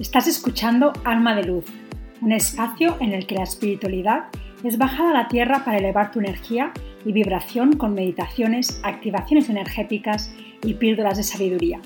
Estás 0.00 0.26
escuchando 0.26 0.92
Alma 1.04 1.36
de 1.36 1.44
Luz, 1.44 1.66
un 2.20 2.32
espacio 2.32 2.96
en 3.00 3.12
el 3.12 3.28
que 3.28 3.36
la 3.36 3.44
espiritualidad 3.44 4.24
es 4.64 4.76
bajada 4.76 5.10
a 5.10 5.22
la 5.22 5.28
tierra 5.28 5.64
para 5.64 5.78
elevar 5.78 6.10
tu 6.10 6.18
energía 6.18 6.72
y 7.04 7.12
vibración 7.12 7.76
con 7.76 7.94
meditaciones, 7.94 8.80
activaciones 8.82 9.48
energéticas 9.48 10.34
y 10.64 10.74
píldoras 10.74 11.16
de 11.16 11.22
sabiduría. 11.22 11.80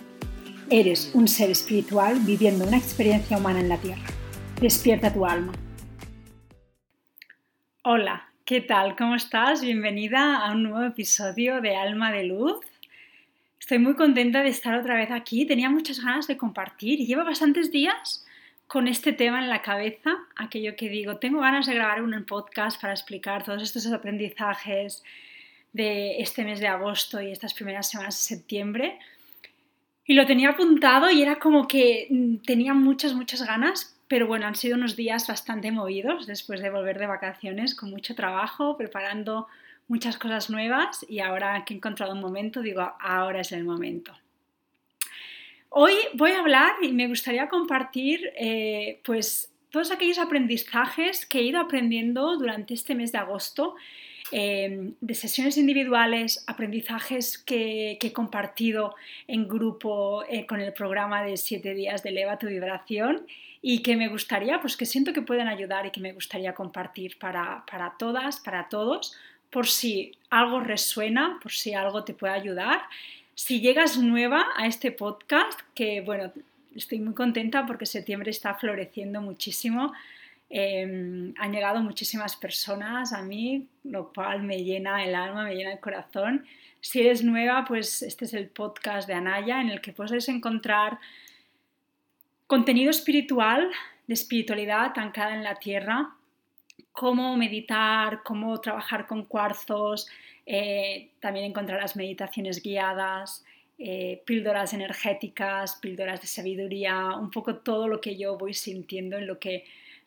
Eres 0.70 1.10
un 1.12 1.28
ser 1.28 1.50
espiritual 1.50 2.18
viviendo 2.20 2.66
una 2.66 2.78
experiencia 2.78 3.36
humana 3.36 3.60
en 3.60 3.68
la 3.68 3.76
tierra. 3.76 4.06
Despierta 4.58 5.12
tu 5.12 5.26
alma. 5.26 5.52
Hola, 7.84 8.32
¿qué 8.46 8.62
tal? 8.62 8.96
¿Cómo 8.96 9.16
estás? 9.16 9.60
Bienvenida 9.60 10.46
a 10.46 10.52
un 10.52 10.62
nuevo 10.62 10.82
episodio 10.82 11.60
de 11.60 11.76
Alma 11.76 12.10
de 12.10 12.24
Luz. 12.24 12.56
Estoy 13.60 13.78
muy 13.78 13.94
contenta 13.94 14.42
de 14.42 14.48
estar 14.48 14.74
otra 14.74 14.94
vez 14.94 15.10
aquí. 15.10 15.44
Tenía 15.44 15.68
muchas 15.68 16.00
ganas 16.00 16.26
de 16.26 16.36
compartir 16.36 17.00
y 17.00 17.06
llevo 17.06 17.24
bastantes 17.24 17.70
días 17.70 18.24
con 18.68 18.86
este 18.86 19.12
tema 19.12 19.40
en 19.42 19.48
la 19.48 19.62
cabeza, 19.62 20.14
aquello 20.36 20.76
que 20.76 20.90
digo, 20.90 21.16
tengo 21.16 21.40
ganas 21.40 21.66
de 21.66 21.74
grabar 21.74 22.02
un 22.02 22.24
podcast 22.24 22.78
para 22.80 22.92
explicar 22.92 23.42
todos 23.42 23.62
estos 23.62 23.90
aprendizajes 23.90 25.02
de 25.72 26.20
este 26.20 26.44
mes 26.44 26.60
de 26.60 26.68
agosto 26.68 27.20
y 27.20 27.32
estas 27.32 27.54
primeras 27.54 27.88
semanas 27.88 28.14
de 28.16 28.36
septiembre. 28.36 28.98
Y 30.04 30.14
lo 30.14 30.26
tenía 30.26 30.50
apuntado 30.50 31.10
y 31.10 31.22
era 31.22 31.38
como 31.38 31.66
que 31.66 32.08
mm, 32.10 32.36
tenía 32.38 32.74
muchas, 32.74 33.14
muchas 33.14 33.42
ganas, 33.42 33.98
pero 34.06 34.26
bueno, 34.26 34.46
han 34.46 34.54
sido 34.54 34.76
unos 34.76 34.96
días 34.96 35.26
bastante 35.26 35.72
movidos 35.72 36.26
después 36.26 36.60
de 36.60 36.70
volver 36.70 36.98
de 36.98 37.06
vacaciones, 37.06 37.74
con 37.74 37.90
mucho 37.90 38.14
trabajo, 38.14 38.76
preparando 38.76 39.48
muchas 39.88 40.18
cosas 40.18 40.50
nuevas 40.50 41.04
y 41.08 41.20
ahora 41.20 41.64
que 41.64 41.74
he 41.74 41.76
encontrado 41.76 42.12
un 42.12 42.20
momento, 42.20 42.60
digo, 42.62 42.92
ahora 43.00 43.40
es 43.40 43.52
el 43.52 43.64
momento. 43.64 44.12
Hoy 45.70 45.94
voy 46.14 46.30
a 46.30 46.40
hablar 46.40 46.76
y 46.82 46.92
me 46.92 47.08
gustaría 47.08 47.48
compartir 47.48 48.32
eh, 48.36 49.00
pues 49.04 49.50
todos 49.70 49.90
aquellos 49.90 50.18
aprendizajes 50.18 51.26
que 51.26 51.40
he 51.40 51.42
ido 51.42 51.60
aprendiendo 51.60 52.36
durante 52.36 52.74
este 52.74 52.94
mes 52.94 53.12
de 53.12 53.18
agosto, 53.18 53.74
eh, 54.32 54.92
de 55.00 55.14
sesiones 55.14 55.56
individuales, 55.56 56.44
aprendizajes 56.46 57.38
que, 57.38 57.98
he 58.00 58.12
compartido 58.12 58.94
en 59.26 59.48
grupo 59.48 60.24
eh, 60.24 60.46
con 60.46 60.60
el 60.60 60.72
programa 60.72 61.22
de 61.22 61.36
7 61.36 61.74
días 61.74 62.02
de 62.02 62.10
Eleva 62.10 62.38
tu 62.38 62.46
vibración 62.46 63.26
y 63.60 63.82
que 63.82 63.96
me 63.96 64.08
gustaría, 64.08 64.60
pues 64.60 64.76
que 64.76 64.86
siento 64.86 65.12
que 65.12 65.22
pueden 65.22 65.48
ayudar 65.48 65.86
y 65.86 65.90
que 65.90 66.00
me 66.00 66.12
gustaría 66.12 66.54
compartir 66.54 67.18
para, 67.18 67.64
para 67.70 67.96
todas, 67.98 68.40
para 68.40 68.68
todos, 68.68 69.16
por 69.50 69.66
si 69.66 70.12
algo 70.30 70.60
resuena, 70.60 71.38
por 71.42 71.52
si 71.52 71.74
algo 71.74 72.04
te 72.04 72.14
puede 72.14 72.34
ayudar. 72.34 72.82
Si 73.34 73.60
llegas 73.60 73.98
nueva 73.98 74.46
a 74.56 74.66
este 74.66 74.92
podcast, 74.92 75.60
que 75.74 76.00
bueno, 76.00 76.32
estoy 76.74 77.00
muy 77.00 77.14
contenta 77.14 77.66
porque 77.66 77.86
septiembre 77.86 78.30
está 78.30 78.54
floreciendo 78.54 79.20
muchísimo. 79.20 79.92
Em, 80.50 81.34
han 81.38 81.52
llegado 81.52 81.80
muchísimas 81.80 82.36
personas 82.36 83.12
a 83.12 83.22
mí, 83.22 83.66
lo 83.84 84.12
cual 84.12 84.42
me 84.42 84.64
llena 84.64 85.04
el 85.04 85.14
alma, 85.14 85.44
me 85.44 85.54
llena 85.54 85.72
el 85.72 85.80
corazón. 85.80 86.46
Si 86.80 87.00
eres 87.00 87.22
nueva, 87.22 87.64
pues 87.66 88.02
este 88.02 88.24
es 88.24 88.34
el 88.34 88.48
podcast 88.48 89.08
de 89.08 89.14
Anaya 89.14 89.60
en 89.60 89.70
el 89.70 89.80
que 89.80 89.92
puedes 89.92 90.28
encontrar 90.28 90.98
contenido 92.46 92.90
espiritual, 92.90 93.70
de 94.06 94.14
espiritualidad 94.14 94.92
anclada 94.96 95.34
en 95.34 95.44
la 95.44 95.56
tierra, 95.56 96.14
cómo 96.92 97.36
meditar, 97.36 98.22
cómo 98.24 98.60
trabajar 98.60 99.06
con 99.06 99.24
cuarzos, 99.24 100.08
eh, 100.46 101.10
también 101.20 101.46
encontrarás 101.46 101.96
meditaciones 101.96 102.62
guiadas, 102.62 103.44
eh, 103.78 104.22
píldoras 104.26 104.72
energéticas, 104.72 105.76
píldoras 105.76 106.20
de 106.20 106.26
sabiduría, 106.26 107.14
un 107.16 107.30
poco 107.30 107.56
todo 107.56 107.86
lo 107.86 108.00
que 108.00 108.16
yo 108.16 108.36
voy 108.36 108.52
sintiendo 108.54 109.16
en 109.16 109.26
lo 109.26 109.38
que 109.38 109.64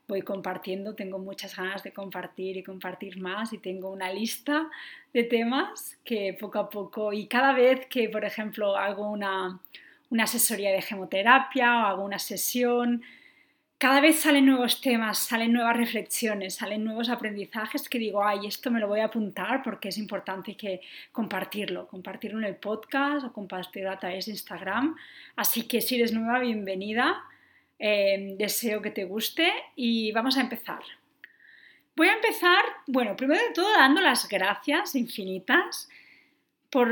voy 0.07 0.23
compartiendo. 0.23 0.93
Tengo 0.93 1.19
muchas 1.19 1.55
ganas 1.55 1.81
de 1.83 1.93
compartir 1.93 2.57
y 2.57 2.63
compartir 2.63 3.21
más 3.21 3.53
y 3.53 3.59
tengo 3.59 3.89
una 3.89 4.11
lista 4.11 4.69
de 5.13 5.23
temas 5.23 5.97
que 6.03 6.35
poco 6.37 6.59
a 6.59 6.69
poco 6.69 7.13
y 7.13 7.27
cada 7.27 7.53
vez 7.53 7.85
que, 7.87 8.09
por 8.09 8.25
ejemplo, 8.25 8.75
hago 8.75 9.09
una, 9.09 9.59
una 10.09 10.23
asesoría 10.25 10.71
de 10.71 10.81
gemoterapia 10.81 11.83
o 11.83 11.85
hago 11.87 12.03
una 12.03 12.19
sesión, 12.19 13.03
cada 13.81 13.99
vez 13.99 14.19
salen 14.19 14.45
nuevos 14.45 14.79
temas, 14.79 15.17
salen 15.17 15.53
nuevas 15.53 15.75
reflexiones, 15.75 16.53
salen 16.53 16.83
nuevos 16.83 17.09
aprendizajes 17.09 17.89
que 17.89 17.97
digo, 17.97 18.23
ay, 18.23 18.45
esto 18.45 18.69
me 18.69 18.79
lo 18.79 18.87
voy 18.87 18.99
a 18.99 19.05
apuntar 19.05 19.63
porque 19.63 19.89
es 19.89 19.97
importante 19.97 20.55
que 20.55 20.81
compartirlo, 21.11 21.87
compartirlo 21.87 22.37
en 22.37 22.45
el 22.45 22.57
podcast 22.57 23.25
o 23.25 23.33
compartirlo 23.33 23.89
a 23.89 23.97
través 23.97 24.27
de 24.27 24.33
Instagram. 24.33 24.95
Así 25.35 25.67
que 25.67 25.81
si 25.81 25.95
eres 25.95 26.13
nueva, 26.13 26.37
bienvenida. 26.37 27.23
Eh, 27.79 28.35
deseo 28.37 28.83
que 28.83 28.91
te 28.91 29.05
guste 29.05 29.51
y 29.75 30.11
vamos 30.11 30.37
a 30.37 30.41
empezar. 30.41 30.83
Voy 31.95 32.07
a 32.07 32.13
empezar, 32.13 32.63
bueno, 32.85 33.15
primero 33.15 33.41
de 33.41 33.51
todo 33.51 33.71
dando 33.71 33.99
las 33.99 34.29
gracias 34.29 34.93
infinitas 34.93 35.89
por, 36.69 36.87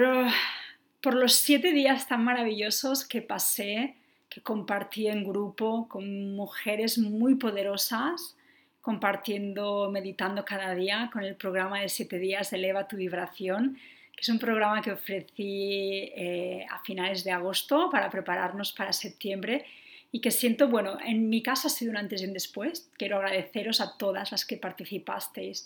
por 1.01 1.13
los 1.13 1.33
siete 1.33 1.71
días 1.71 2.07
tan 2.07 2.23
maravillosos 2.23 3.07
que 3.07 3.21
pasé 3.21 3.95
que 4.29 4.41
compartí 4.41 5.07
en 5.07 5.23
grupo 5.23 5.87
con 5.87 6.35
mujeres 6.35 6.97
muy 6.97 7.35
poderosas, 7.35 8.35
compartiendo, 8.81 9.89
meditando 9.91 10.45
cada 10.45 10.75
día 10.75 11.09
con 11.11 11.23
el 11.23 11.35
programa 11.35 11.81
de 11.81 11.89
siete 11.89 12.19
días 12.19 12.51
de 12.51 12.57
Eleva 12.57 12.87
tu 12.87 12.95
vibración, 12.95 13.77
que 14.15 14.21
es 14.21 14.29
un 14.29 14.39
programa 14.39 14.81
que 14.81 14.91
ofrecí 14.91 16.11
eh, 16.15 16.65
a 16.69 16.79
finales 16.83 17.23
de 17.23 17.31
agosto 17.31 17.89
para 17.91 18.09
prepararnos 18.09 18.71
para 18.71 18.93
septiembre 18.93 19.65
y 20.11 20.21
que 20.21 20.31
siento, 20.31 20.67
bueno, 20.67 20.97
en 21.05 21.29
mi 21.29 21.41
casa 21.41 21.67
ha 21.67 21.71
sido 21.71 21.91
un 21.91 21.97
antes 21.97 22.21
y 22.21 22.25
un 22.25 22.33
después. 22.33 22.89
Quiero 22.97 23.17
agradeceros 23.17 23.81
a 23.81 23.97
todas 23.97 24.31
las 24.31 24.45
que 24.45 24.57
participasteis, 24.57 25.65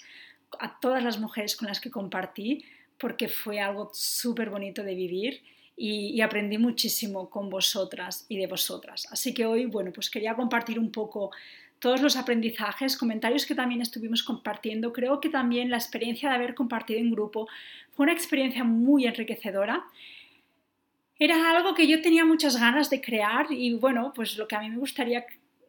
a 0.60 0.80
todas 0.80 1.04
las 1.04 1.20
mujeres 1.20 1.56
con 1.56 1.68
las 1.68 1.80
que 1.80 1.92
compartí, 1.92 2.66
porque 2.98 3.28
fue 3.28 3.60
algo 3.60 3.90
súper 3.94 4.50
bonito 4.50 4.84
de 4.84 4.96
vivir 4.96 5.42
y, 5.76 6.22
aprendí 6.22 6.58
muchísimo 6.58 7.30
con 7.30 7.50
vosotras 7.50 8.26
y 8.30 8.38
de 8.38 8.48
vosotras. 8.48 9.08
Así 9.12 9.34
que 9.34 9.46
hoy, 9.46 9.66
bueno, 9.66 9.92
pues 9.92 10.10
quería 10.10 10.36
compartir 10.36 10.80
un 10.80 10.92
poco 10.92 11.32
todos 11.80 12.02
los 12.02 12.16
aprendizajes, 12.16 12.96
comentarios 12.96 13.46
que 13.46 13.56
también 13.56 13.82
estuvimos 13.82 14.24
compartiendo. 14.24 14.94
Creo 14.94 15.20
que 15.20 15.30
también 15.30 15.70
la 15.70 15.78
experiencia 15.78 16.30
de 16.30 16.36
haber 16.36 16.56
compartido 16.56 17.00
en 17.00 17.12
grupo 17.12 17.48
fue 17.92 18.04
una 18.06 18.14
experiencia 18.14 18.64
muy 18.64 19.06
enriquecedora. 19.06 19.84
Era 21.20 21.52
algo 21.52 21.74
que 21.74 21.88
yo 21.88 22.02
tenía 22.02 22.26
muchas 22.26 22.60
ganas 22.60 22.90
de 22.90 23.02
crear 23.02 23.48
y 23.52 23.74
bueno, 23.74 24.14
pues 24.16 24.38
lo 24.38 24.48
que 24.48 24.56
a 24.56 24.62
mí 24.62 24.70
me 24.70 24.78
gustaría 24.78 25.26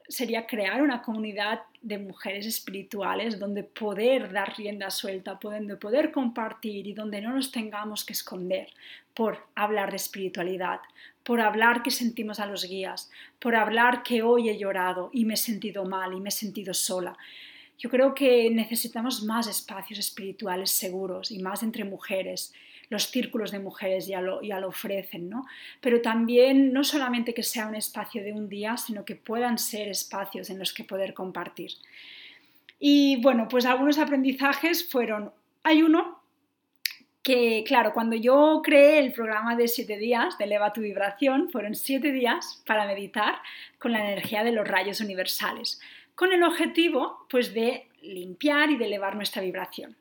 sería 0.08 0.46
crear 0.46 0.82
una 0.82 1.02
comunidad 1.02 1.62
de 1.80 1.98
mujeres 1.98 2.46
espirituales 2.46 3.38
donde 3.38 3.62
poder 3.64 4.32
dar 4.32 4.56
rienda 4.56 4.90
suelta, 4.90 5.38
donde 5.40 5.76
poder 5.76 6.12
compartir 6.12 6.86
y 6.86 6.92
donde 6.92 7.20
no 7.20 7.32
nos 7.32 7.50
tengamos 7.50 8.04
que 8.04 8.12
esconder 8.12 8.68
por 9.14 9.46
hablar 9.54 9.90
de 9.90 9.96
espiritualidad, 9.96 10.80
por 11.22 11.40
hablar 11.40 11.82
que 11.82 11.90
sentimos 11.90 12.38
a 12.38 12.46
los 12.46 12.64
guías, 12.64 13.10
por 13.38 13.54
hablar 13.54 14.02
que 14.02 14.22
hoy 14.22 14.50
he 14.50 14.58
llorado 14.58 15.10
y 15.12 15.24
me 15.24 15.34
he 15.34 15.38
sentido 15.38 15.84
mal 15.84 16.12
y 16.12 16.20
me 16.20 16.28
he 16.28 16.32
sentido 16.32 16.74
sola. 16.74 17.16
Yo 17.78 17.90
creo 17.90 18.14
que 18.14 18.50
necesitamos 18.50 19.22
más 19.22 19.46
espacios 19.46 19.98
espirituales 19.98 20.70
seguros 20.70 21.30
y 21.30 21.40
más 21.40 21.62
entre 21.62 21.84
mujeres 21.84 22.52
los 22.88 23.10
círculos 23.10 23.50
de 23.50 23.58
mujeres 23.58 24.06
ya 24.06 24.20
lo, 24.20 24.42
ya 24.42 24.60
lo 24.60 24.68
ofrecen, 24.68 25.28
¿no? 25.28 25.46
Pero 25.80 26.00
también 26.00 26.72
no 26.72 26.84
solamente 26.84 27.34
que 27.34 27.42
sea 27.42 27.66
un 27.66 27.74
espacio 27.74 28.22
de 28.22 28.32
un 28.32 28.48
día, 28.48 28.76
sino 28.76 29.04
que 29.04 29.16
puedan 29.16 29.58
ser 29.58 29.88
espacios 29.88 30.50
en 30.50 30.58
los 30.58 30.72
que 30.72 30.84
poder 30.84 31.14
compartir. 31.14 31.72
Y 32.78 33.16
bueno, 33.22 33.48
pues 33.48 33.66
algunos 33.66 33.98
aprendizajes 33.98 34.88
fueron, 34.88 35.32
hay 35.62 35.82
uno 35.82 36.20
que, 37.22 37.64
claro, 37.66 37.94
cuando 37.94 38.16
yo 38.16 38.60
creé 38.62 38.98
el 38.98 39.12
programa 39.12 39.56
de 39.56 39.68
siete 39.68 39.96
días 39.96 40.36
de 40.36 40.44
Eleva 40.44 40.74
tu 40.74 40.82
vibración, 40.82 41.48
fueron 41.50 41.74
siete 41.74 42.12
días 42.12 42.62
para 42.66 42.86
meditar 42.86 43.36
con 43.78 43.92
la 43.92 44.00
energía 44.00 44.44
de 44.44 44.52
los 44.52 44.68
rayos 44.68 45.00
universales, 45.00 45.80
con 46.14 46.34
el 46.34 46.42
objetivo, 46.42 47.26
pues, 47.30 47.54
de 47.54 47.88
limpiar 48.02 48.70
y 48.70 48.76
de 48.76 48.84
elevar 48.84 49.16
nuestra 49.16 49.40
vibración 49.40 49.96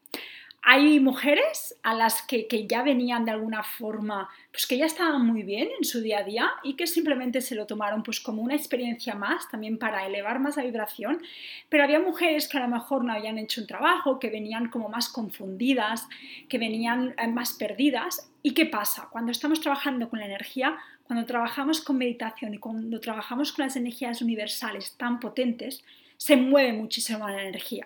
hay 0.66 1.02
mujeres 1.02 1.78
a 1.84 1.94
las 1.94 2.22
que, 2.22 2.48
ya 2.70 2.84
venían 2.84 3.26
de 3.26 3.32
alguna 3.32 3.64
forma, 3.64 4.30
pues 4.50 4.66
que 4.66 4.78
ya 4.78 4.86
estaban 4.86 5.26
muy 5.26 5.44
bien 5.44 5.68
en 5.78 5.84
su 5.84 6.00
día 6.00 6.20
a 6.20 6.24
día 6.24 6.52
y 6.64 6.76
que 6.76 6.88
simplemente 6.88 7.42
se 7.42 7.54
lo 7.54 7.68
tomaron 7.68 8.02
pues 8.02 8.22
como 8.22 8.42
una 8.42 8.56
experiencia 8.56 9.14
más, 9.14 9.50
también 9.50 9.78
para 9.78 10.06
elevar 10.06 10.40
más 10.40 10.56
la 10.56 10.64
vibración, 10.64 11.22
pero 11.68 11.84
había 11.84 12.00
mujeres 12.00 12.48
que 12.48 12.58
a 12.58 12.62
lo 12.62 12.70
mejor 12.70 13.04
no 13.04 13.12
habían 13.12 13.38
hecho 13.38 13.60
un 13.60 13.68
trabajo, 13.68 14.20
que 14.20 14.30
venían 14.30 14.70
como 14.70 14.88
más 14.88 15.10
confundidas, 15.10 16.08
que 16.48 16.58
venían 16.58 17.14
eh, 17.18 17.28
más 17.28 17.54
perdidas. 17.54 18.32
¿Y 18.42 18.54
qué 18.54 18.66
pasa? 18.66 19.10
Cuando 19.12 19.34
estamos 19.34 19.60
trabajando 19.60 20.10
con 20.10 20.20
la 20.20 20.28
energía, 20.28 20.78
cuando 21.04 21.26
trabajamos 21.26 21.82
con 21.82 21.98
meditación 21.98 22.54
y 22.54 22.58
cuando 22.58 23.02
trabajamos 23.02 23.52
con 23.52 23.66
las 23.66 23.76
energías 23.76 24.22
universales 24.22 24.96
tan 24.96 25.20
potentes, 25.20 25.84
se 26.16 26.38
mueve 26.38 26.72
muchísimo 26.72 27.28
la 27.28 27.44
energía. 27.44 27.86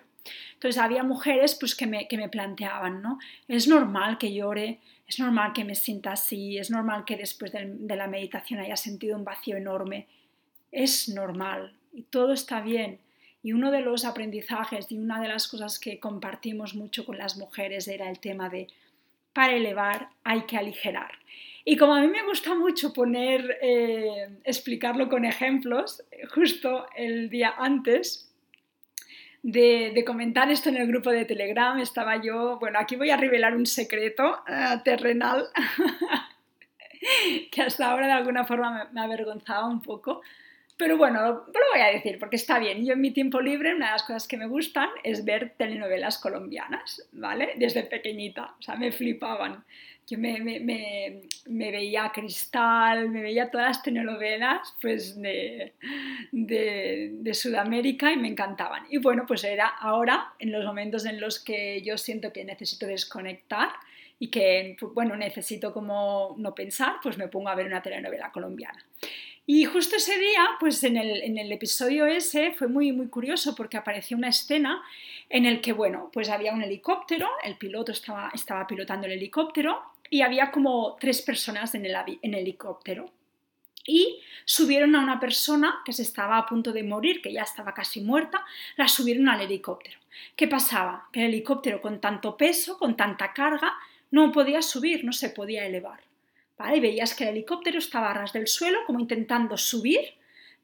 Entonces 0.54 0.80
había 0.80 1.02
mujeres 1.02 1.54
pues, 1.54 1.74
que, 1.74 1.86
me, 1.86 2.08
que 2.08 2.16
me 2.16 2.28
planteaban, 2.28 3.02
¿no? 3.02 3.18
Es 3.46 3.68
normal 3.68 4.18
que 4.18 4.32
llore, 4.32 4.78
es 5.08 5.18
normal 5.18 5.54
que 5.54 5.64
me 5.64 5.74
sienta 5.74 6.12
así, 6.12 6.58
es 6.58 6.70
normal 6.70 7.04
que 7.06 7.16
después 7.16 7.50
de, 7.52 7.96
la 7.96 8.06
meditación 8.06 8.60
haya 8.60 8.76
sentido 8.76 9.16
un 9.16 9.24
vacío 9.24 9.56
enorme. 9.56 10.06
Es 10.70 11.08
normal, 11.08 11.72
y 11.92 12.02
todo 12.02 12.34
está 12.34 12.60
bien. 12.60 12.98
Y 13.42 13.52
uno 13.52 13.70
de 13.70 13.80
los 13.80 14.04
aprendizajes 14.04 14.92
y 14.92 14.98
una 14.98 15.20
de 15.20 15.28
las 15.28 15.48
cosas 15.48 15.78
que 15.78 15.98
compartimos 15.98 16.74
mucho 16.74 17.06
con 17.06 17.16
las 17.16 17.38
mujeres 17.38 17.88
era 17.88 18.10
el 18.10 18.18
tema 18.18 18.50
de 18.50 18.68
para 19.32 19.54
elevar 19.54 20.10
hay 20.24 20.42
que 20.42 20.56
aligerar. 20.56 21.12
Y 21.64 21.76
como 21.76 21.94
a 21.94 22.00
mí 22.00 22.08
me 22.08 22.24
gusta 22.24 22.54
mucho 22.54 22.92
poner, 22.92 23.58
eh, 23.62 24.28
explicarlo 24.44 25.08
con 25.08 25.24
ejemplos, 25.24 26.02
justo 26.34 26.86
el 26.96 27.30
día 27.30 27.54
antes 27.56 28.27
de, 29.42 30.02
comentar 30.06 30.50
esto 30.50 30.68
en 30.68 30.76
el 30.76 30.86
grupo 30.86 31.10
de 31.10 31.24
Telegram, 31.24 31.78
estaba 31.78 32.20
yo, 32.20 32.58
bueno, 32.58 32.78
aquí 32.78 32.96
voy 32.96 33.10
a 33.10 33.16
revelar 33.16 33.56
un 33.56 33.66
secreto 33.66 34.42
eh, 34.48 34.78
terrenal 34.84 35.46
que 37.50 37.62
hasta 37.62 37.90
ahora 37.90 38.06
de 38.06 38.12
alguna 38.12 38.44
forma 38.44 38.88
me, 38.92 39.00
avergonzaba 39.00 39.66
un 39.66 39.82
poco. 39.82 40.22
Pero 40.76 40.96
bueno, 40.96 41.20
lo, 41.22 41.44
voy 41.72 41.80
a 41.80 41.92
decir 41.92 42.18
porque 42.18 42.36
está 42.36 42.58
bien. 42.58 42.86
Yo 42.86 42.92
en 42.92 43.00
mi 43.00 43.10
tiempo 43.10 43.40
libre, 43.40 43.74
una 43.74 43.86
de 43.86 43.92
las 43.92 44.04
cosas 44.04 44.28
que 44.28 44.36
me 44.36 44.46
gustan 44.46 44.88
es 45.02 45.24
ver 45.24 45.54
telenovelas 45.56 46.18
colombianas, 46.18 47.08
¿vale? 47.12 47.54
Desde 47.56 47.82
pequeñita, 47.82 48.54
o 48.58 48.62
sea, 48.62 48.76
me 48.76 48.92
flipaban. 48.92 49.64
Yo 50.08 50.18
me, 50.18 50.40
me, 50.40 51.20
me, 51.46 51.70
veía 51.70 52.10
Cristal, 52.14 53.10
me 53.10 53.20
veía 53.20 53.50
todas 53.50 53.66
las 53.66 53.82
telenovelas 53.82 54.74
pues, 54.80 55.20
de, 55.20 55.74
Sudamérica 57.34 58.10
y 58.10 58.16
me 58.16 58.28
encantaban. 58.28 58.86
Y 58.88 58.96
bueno, 58.98 59.24
pues 59.26 59.44
era 59.44 59.68
ahora, 59.68 60.32
en 60.38 60.50
los 60.50 60.64
momentos 60.64 61.04
en 61.04 61.20
los 61.20 61.38
que 61.38 61.82
yo 61.82 61.98
siento 61.98 62.32
que 62.32 62.42
necesito 62.44 62.86
desconectar, 62.86 63.68
y 64.20 64.28
que, 64.28 64.76
bueno, 64.94 65.16
necesito 65.16 65.72
como 65.72 66.34
no 66.38 66.54
pensar, 66.54 66.96
pues 67.02 67.18
me 67.18 67.28
pongo 67.28 67.50
a 67.50 67.54
ver 67.54 67.66
una 67.66 67.82
telenovela 67.82 68.32
colombiana. 68.32 68.84
Y 69.46 69.64
justo 69.64 69.96
ese 69.96 70.18
día, 70.18 70.46
pues 70.60 70.82
en 70.84 70.96
el, 70.98 71.52
episodio 71.52 72.04
ese 72.04 72.52
fue 72.52 72.68
muy, 72.68 72.92
muy 72.92 73.08
curioso 73.08 73.54
porque 73.54 73.78
apareció 73.78 74.16
una 74.16 74.28
escena 74.28 74.82
en 75.30 75.46
el 75.46 75.60
que, 75.60 75.72
bueno, 75.72 76.10
pues 76.12 76.28
había 76.28 76.52
un 76.52 76.62
helicóptero, 76.62 77.28
el 77.44 77.56
piloto 77.56 77.92
estaba 77.92 78.66
pilotando 78.66 79.06
el 79.06 79.14
helicóptero 79.14 79.80
y 80.10 80.22
había 80.22 80.50
como 80.50 80.96
tres 81.00 81.22
personas 81.22 81.74
en 81.74 81.86
el, 81.86 82.34
helicóptero. 82.34 83.10
Y 83.86 84.20
subieron 84.44 84.94
a 84.96 85.00
una 85.00 85.18
persona 85.18 85.80
que 85.84 85.92
se 85.92 86.02
estaba 86.02 86.36
a 86.36 86.46
punto 86.46 86.72
de 86.72 86.82
morir, 86.82 87.22
que 87.22 87.32
ya 87.32 87.42
estaba 87.42 87.72
casi 87.72 88.00
muerta, 88.00 88.44
la 88.76 88.88
subieron 88.88 89.28
al 89.28 89.40
helicóptero. 89.40 89.98
¿Qué 90.36 90.46
pasaba? 90.46 91.08
Que 91.12 91.20
el 91.20 91.28
helicóptero 91.28 91.80
con 91.80 92.00
tanto 92.00 92.36
peso, 92.36 92.78
con 92.78 92.96
tanta 92.96 93.32
carga, 93.32 93.74
no 94.10 94.30
podía 94.32 94.62
subir, 94.62 95.04
no 95.04 95.12
se 95.12 95.30
podía 95.30 95.66
elevar. 95.66 96.00
¿vale? 96.58 96.76
Y 96.76 96.80
veías 96.80 97.14
que 97.14 97.24
el 97.24 97.30
helicóptero 97.30 97.78
estaba 97.78 98.10
a 98.10 98.14
ras 98.14 98.32
del 98.32 98.46
suelo, 98.46 98.80
como 98.86 99.00
intentando 99.00 99.56
subir, 99.56 100.14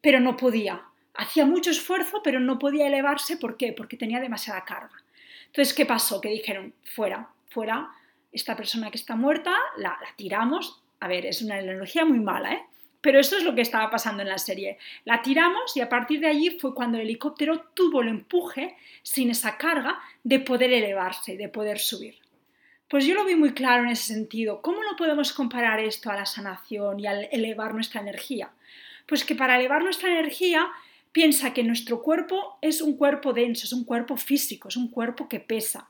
pero 0.00 0.20
no 0.20 0.36
podía. 0.36 0.82
Hacía 1.14 1.46
mucho 1.46 1.70
esfuerzo, 1.70 2.20
pero 2.22 2.40
no 2.40 2.58
podía 2.58 2.88
elevarse. 2.88 3.36
¿Por 3.36 3.56
qué? 3.56 3.72
Porque 3.72 3.96
tenía 3.96 4.20
demasiada 4.20 4.64
carga. 4.64 5.02
Entonces, 5.46 5.72
¿qué 5.72 5.86
pasó? 5.86 6.20
Que 6.20 6.30
dijeron, 6.30 6.74
fuera, 6.82 7.30
fuera, 7.48 7.90
esta 8.34 8.56
persona 8.56 8.90
que 8.90 8.98
está 8.98 9.16
muerta, 9.16 9.56
la, 9.78 9.96
tiramos. 10.16 10.82
A 11.00 11.08
ver, 11.08 11.24
es 11.24 11.40
una 11.40 11.58
energía 11.58 12.04
muy 12.04 12.20
mala, 12.20 12.52
¿eh? 12.52 12.62
Pero 13.00 13.20
esto 13.20 13.36
es 13.36 13.44
lo 13.44 13.54
que 13.54 13.60
estaba 13.60 13.90
pasando 13.90 14.22
en 14.22 14.30
la 14.30 14.38
serie. 14.38 14.78
La 15.04 15.20
tiramos 15.20 15.76
y 15.76 15.80
a 15.80 15.88
partir 15.90 16.20
de 16.20 16.26
allí 16.26 16.58
fue 16.58 16.74
cuando 16.74 16.96
el 16.96 17.04
helicóptero 17.04 17.66
tuvo 17.74 18.00
el 18.00 18.08
empuje, 18.08 18.76
sin 19.02 19.30
esa 19.30 19.58
carga, 19.58 20.00
de 20.22 20.40
poder 20.40 20.72
elevarse, 20.72 21.36
de 21.36 21.50
poder 21.50 21.78
subir. 21.78 22.16
Pues 22.88 23.06
yo 23.06 23.14
lo 23.14 23.24
vi 23.24 23.34
muy 23.34 23.52
claro 23.52 23.84
en 23.84 23.90
ese 23.90 24.14
sentido. 24.14 24.62
¿Cómo 24.62 24.82
no 24.82 24.96
podemos 24.96 25.34
comparar 25.34 25.80
esto 25.80 26.10
a 26.10 26.16
la 26.16 26.24
sanación 26.24 26.98
y 26.98 27.06
al 27.06 27.28
elevar 27.30 27.74
nuestra 27.74 28.00
energía? 28.00 28.50
Pues 29.06 29.24
que 29.24 29.34
para 29.34 29.56
elevar 29.56 29.82
nuestra 29.82 30.10
energía 30.10 30.66
piensa 31.12 31.52
que 31.52 31.62
nuestro 31.62 32.02
cuerpo 32.02 32.58
es 32.62 32.80
un 32.80 32.96
cuerpo 32.96 33.32
denso, 33.32 33.66
es 33.66 33.72
un 33.72 33.84
cuerpo 33.84 34.16
físico, 34.16 34.68
es 34.68 34.76
un 34.76 34.88
cuerpo 34.88 35.28
que 35.28 35.40
pesa. 35.40 35.88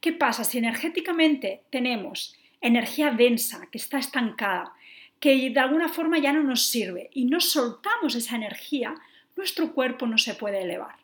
¿Qué 0.00 0.12
pasa 0.12 0.44
si 0.44 0.58
energéticamente 0.58 1.62
tenemos 1.70 2.36
energía 2.60 3.10
densa, 3.10 3.66
que 3.70 3.78
está 3.78 3.98
estancada, 3.98 4.72
que 5.20 5.50
de 5.50 5.60
alguna 5.60 5.88
forma 5.88 6.18
ya 6.18 6.32
no 6.32 6.42
nos 6.42 6.66
sirve 6.66 7.10
y 7.12 7.26
no 7.26 7.40
soltamos 7.40 8.14
esa 8.14 8.36
energía, 8.36 8.94
nuestro 9.36 9.72
cuerpo 9.72 10.06
no 10.06 10.18
se 10.18 10.34
puede 10.34 10.62
elevar. 10.62 10.96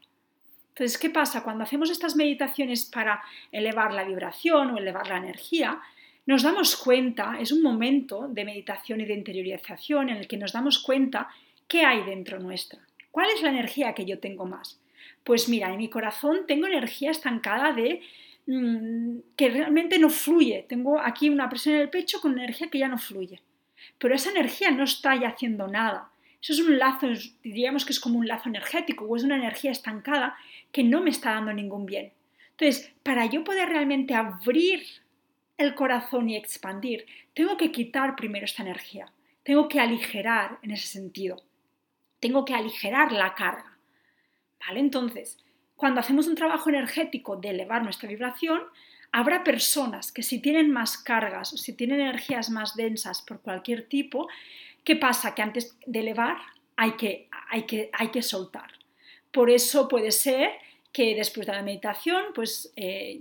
Entonces, 0.70 0.98
¿qué 0.98 1.10
pasa? 1.10 1.42
Cuando 1.42 1.64
hacemos 1.64 1.90
estas 1.90 2.14
meditaciones 2.16 2.84
para 2.84 3.22
elevar 3.50 3.92
la 3.92 4.04
vibración 4.04 4.70
o 4.70 4.78
elevar 4.78 5.08
la 5.08 5.18
energía, 5.18 5.80
nos 6.26 6.42
damos 6.42 6.76
cuenta, 6.76 7.38
es 7.40 7.52
un 7.52 7.62
momento 7.62 8.28
de 8.28 8.44
meditación 8.44 9.00
y 9.00 9.04
de 9.04 9.14
interiorización 9.14 10.10
en 10.10 10.18
el 10.18 10.28
que 10.28 10.36
nos 10.36 10.52
damos 10.52 10.78
cuenta 10.78 11.28
qué 11.66 11.84
hay 11.84 12.04
dentro 12.04 12.38
nuestra. 12.38 12.80
¿Cuál 13.10 13.30
es 13.30 13.42
la 13.42 13.48
energía 13.48 13.94
que 13.94 14.04
yo 14.04 14.18
tengo 14.20 14.46
más? 14.46 14.80
Pues 15.24 15.48
mira, 15.48 15.72
en 15.72 15.78
mi 15.78 15.88
corazón 15.88 16.40
tengo 16.46 16.66
energía 16.66 17.10
estancada 17.10 17.72
de 17.72 18.02
mm, 18.48 19.18
que 19.36 19.48
realmente 19.50 19.98
no 19.98 20.10
fluye. 20.10 20.66
Tengo 20.68 21.00
aquí 21.00 21.30
una 21.30 21.48
presión 21.48 21.76
en 21.76 21.82
el 21.82 21.90
pecho 21.90 22.20
con 22.20 22.38
energía 22.38 22.68
que 22.68 22.78
ya 22.78 22.88
no 22.88 22.98
fluye. 22.98 23.40
Pero 23.98 24.14
esa 24.14 24.30
energía 24.30 24.70
no 24.70 24.84
está 24.84 25.14
ya 25.14 25.28
haciendo 25.28 25.68
nada. 25.68 26.10
Eso 26.40 26.52
es 26.52 26.60
un 26.60 26.78
lazo, 26.78 27.08
diríamos 27.42 27.84
que 27.84 27.92
es 27.92 28.00
como 28.00 28.18
un 28.18 28.28
lazo 28.28 28.48
energético 28.48 29.04
o 29.04 29.16
es 29.16 29.24
una 29.24 29.36
energía 29.36 29.72
estancada 29.72 30.36
que 30.72 30.84
no 30.84 31.00
me 31.00 31.10
está 31.10 31.32
dando 31.34 31.52
ningún 31.52 31.84
bien. 31.86 32.12
Entonces, 32.50 32.92
para 33.02 33.26
yo 33.26 33.44
poder 33.44 33.68
realmente 33.68 34.14
abrir 34.14 34.84
el 35.56 35.74
corazón 35.74 36.28
y 36.28 36.36
expandir, 36.36 37.06
tengo 37.34 37.56
que 37.56 37.72
quitar 37.72 38.16
primero 38.16 38.44
esta 38.44 38.62
energía. 38.62 39.12
Tengo 39.42 39.68
que 39.68 39.80
aligerar 39.80 40.58
en 40.62 40.70
ese 40.72 40.86
sentido. 40.86 41.42
Tengo 42.20 42.44
que 42.44 42.54
aligerar 42.54 43.12
la 43.12 43.34
carga. 43.34 43.78
¿Vale? 44.60 44.80
Entonces, 44.80 45.38
cuando 45.78 46.00
hacemos 46.00 46.26
un 46.26 46.34
trabajo 46.34 46.68
energético 46.70 47.36
de 47.36 47.50
elevar 47.50 47.84
nuestra 47.84 48.08
vibración, 48.08 48.62
habrá 49.12 49.44
personas 49.44 50.10
que 50.10 50.24
si 50.24 50.40
tienen 50.40 50.72
más 50.72 50.98
cargas 50.98 51.52
o 51.52 51.56
si 51.56 51.72
tienen 51.72 52.00
energías 52.00 52.50
más 52.50 52.74
densas 52.74 53.22
por 53.22 53.40
cualquier 53.40 53.88
tipo, 53.88 54.28
¿qué 54.82 54.96
pasa? 54.96 55.36
Que 55.36 55.42
antes 55.42 55.78
de 55.86 56.00
elevar 56.00 56.36
hay 56.76 56.92
que, 56.96 57.28
hay 57.48 57.62
que, 57.62 57.90
hay 57.92 58.08
que 58.08 58.22
soltar. 58.22 58.72
Por 59.30 59.50
eso 59.50 59.86
puede 59.86 60.10
ser 60.10 60.50
que 60.92 61.14
después 61.14 61.46
de 61.46 61.52
la 61.52 61.62
meditación 61.62 62.24
pues, 62.34 62.72
eh, 62.74 63.20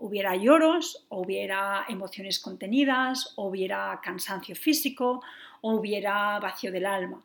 hubiera 0.00 0.34
lloros, 0.34 1.06
hubiera 1.08 1.84
emociones 1.88 2.40
contenidas, 2.40 3.32
hubiera 3.36 4.00
cansancio 4.02 4.56
físico, 4.56 5.22
hubiera 5.60 6.40
vacío 6.40 6.72
del 6.72 6.86
alma. 6.86 7.22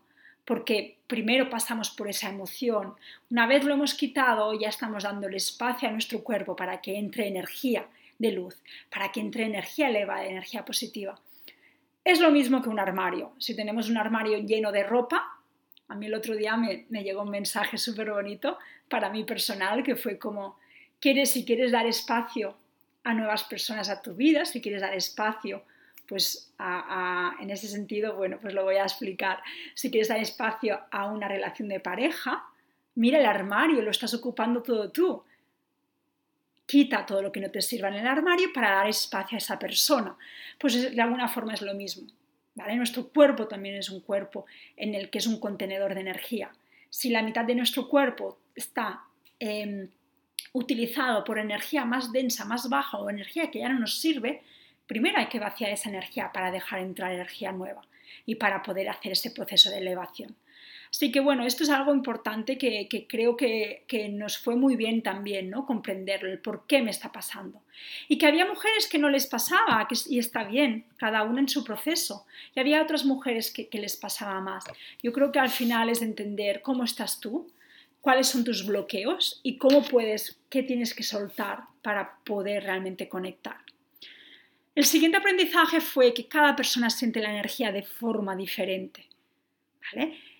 Porque 0.52 0.98
primero 1.08 1.50
pasamos 1.50 1.92
por 1.92 2.10
esa 2.10 2.28
emoción. 2.28 2.96
Una 3.30 3.48
vez 3.48 3.64
lo 3.64 3.74
hemos 3.74 3.94
quitado, 3.94 4.54
ya 4.54 4.68
estamos 4.68 5.04
dando 5.04 5.30
el 5.30 5.36
espacio 5.36 5.88
a 5.88 5.94
nuestro 5.94 6.26
cuerpo 6.26 6.58
para 6.58 6.82
que 6.82 6.98
entre 6.98 7.26
energía 7.26 7.88
de 8.20 8.34
luz, 8.34 8.62
para 8.90 9.14
que 9.14 9.22
entre 9.22 9.46
energía 9.46 9.88
elevada, 9.88 10.26
energía 10.26 10.66
positiva. 10.66 11.18
Es 12.04 12.20
lo 12.20 12.32
mismo 12.32 12.62
que 12.62 12.68
un 12.68 12.80
armario. 12.80 13.32
Si 13.38 13.56
tenemos 13.56 13.90
un 13.90 13.96
armario 13.96 14.40
lleno 14.40 14.74
de 14.74 14.84
ropa, 14.84 15.24
a 15.88 15.96
mí 15.96 16.08
el 16.08 16.16
otro 16.16 16.36
día 16.36 16.58
me, 16.58 16.86
llegó 17.02 17.22
un 17.22 17.30
mensaje 17.30 17.78
súper 17.78 18.12
bonito 18.12 18.58
para 18.90 19.10
mí 19.10 19.24
personal 19.24 19.84
que 19.84 19.96
fue 19.96 20.20
como, 20.20 20.60
quieres, 21.00 21.32
si 21.32 21.46
quieres 21.46 21.72
dar 21.72 21.86
espacio 21.86 22.58
a 23.06 23.14
nuevas 23.14 23.46
personas 23.46 23.88
a 23.88 24.02
tu 24.02 24.16
vida, 24.16 24.44
si 24.44 24.60
quieres 24.60 24.82
dar 24.82 24.94
espacio, 24.96 25.64
pues 26.12 26.52
en 27.40 27.50
ese 27.52 27.70
sentido, 27.70 28.18
bueno, 28.18 28.38
pues 28.42 28.54
lo 28.54 28.66
voy 28.66 28.76
a 28.76 28.84
explicar. 28.84 29.42
Si 29.74 29.90
quieres 29.90 30.10
dar 30.10 30.20
espacio 30.20 30.78
a 30.92 31.06
una 31.06 31.30
relación 31.30 31.70
de 31.70 31.80
pareja, 31.80 32.44
mira 32.96 33.18
el 33.18 33.26
armario, 33.26 33.82
lo 33.82 33.92
estás 33.92 34.14
ocupando 34.14 34.62
todo 34.62 34.92
tú. 34.92 35.24
Quita 36.66 37.06
todo 37.06 37.22
lo 37.22 37.32
que 37.32 37.40
no 37.40 37.50
te 37.50 37.62
sirva 37.62 37.88
en 37.88 37.94
el 37.94 38.08
armario 38.08 38.52
para 38.52 38.72
dar 38.72 38.90
espacio 38.90 39.38
a 39.38 39.40
esa 39.40 39.58
persona. 39.58 40.18
Pues 40.60 40.94
de 40.94 41.02
alguna 41.02 41.30
forma 41.30 41.54
es 41.54 41.62
lo 41.62 41.74
mismo. 41.76 42.10
Nuestro 42.56 43.08
cuerpo 43.08 43.48
también 43.48 43.76
es 43.76 43.90
un 43.90 44.02
cuerpo 44.02 44.46
en 44.76 44.96
el 44.96 45.10
que 45.10 45.20
es 45.20 45.28
un 45.28 45.40
contenedor 45.40 45.96
de 45.96 46.02
energía. 46.02 46.52
Si 46.90 47.10
la 47.10 47.24
mitad 47.24 47.46
de 47.46 47.56
nuestro 47.56 47.88
cuerpo 47.88 48.38
está 48.54 49.06
em, 49.40 49.88
utilizado 50.52 51.24
por 51.24 51.40
energía 51.40 51.86
más 51.86 52.12
densa, 52.12 52.44
más 52.44 52.68
baja 52.68 52.98
o 52.98 53.10
energía 53.10 53.50
que 53.50 53.60
ya 53.60 53.70
no 53.70 53.80
nos 53.80 54.02
sirve, 54.02 54.44
primero 54.92 55.20
hay 55.20 55.28
que 55.28 55.40
vaciar 55.40 55.72
esa 55.72 55.88
energía 55.88 56.34
para 56.34 56.52
dejar 56.52 56.82
entrar 56.82 57.14
energía 57.14 57.54
nueva 57.54 57.82
y 58.26 58.36
para 58.36 58.62
poder 58.62 58.90
hacer 58.90 59.14
ese 59.14 59.32
proceso 59.32 59.70
de 59.70 59.78
elevación. 59.78 60.36
Así 60.90 61.14
que 61.14 61.22
bueno, 61.22 61.46
esto 61.46 61.64
es 61.64 61.70
algo 61.70 61.94
importante 61.94 62.58
que, 62.58 63.08
creo 63.08 63.38
que, 63.38 63.86
nos 64.12 64.38
fue 64.38 64.58
muy 64.58 64.76
bien 64.76 65.02
también, 65.02 65.50
¿no? 65.50 65.66
Comprenderlo, 65.66 66.30
el 66.30 66.40
por 66.40 66.68
qué 66.68 66.82
me 66.82 66.92
está 66.92 67.10
pasando. 67.10 67.62
Y 68.10 68.18
que 68.18 68.26
había 68.26 68.46
mujeres 68.46 68.90
que 68.90 69.00
no 69.00 69.10
les 69.10 69.28
pasaba, 69.28 69.88
y 70.10 70.20
está 70.20 70.44
bien, 70.44 70.84
cada 70.98 71.24
una 71.24 71.40
en 71.40 71.48
su 71.48 71.64
proceso. 71.64 72.26
Y 72.54 72.60
había 72.60 72.82
otras 72.82 73.06
mujeres 73.06 73.50
que, 73.50 73.70
que 73.70 73.80
les 73.80 73.96
pasaba 73.96 74.42
más. 74.42 74.66
Yo 75.02 75.14
creo 75.14 75.32
que 75.32 75.40
al 75.40 75.52
final 75.52 75.90
es 75.90 76.02
entender 76.02 76.62
cómo 76.62 76.84
estás 76.84 77.22
tú, 77.22 77.50
cuáles 78.02 78.28
son 78.28 78.44
tus 78.44 78.66
bloqueos 78.66 79.40
y 79.42 79.56
cómo 79.56 79.84
puedes, 79.84 80.38
qué 80.50 80.64
tienes 80.64 80.94
que 80.94 81.04
soltar 81.04 81.62
para 81.82 82.18
poder 82.26 82.66
realmente 82.66 83.08
conectar. 83.08 83.71
El 84.74 84.86
siguiente 84.86 85.18
aprendizaje 85.18 85.82
fue 85.82 86.14
que 86.14 86.28
cada 86.28 86.56
persona 86.56 86.90
siente 86.90 87.20
la 87.20 87.32
energía 87.32 87.72
de 87.72 87.84
forma 87.84 88.36
diferente. 88.36 89.06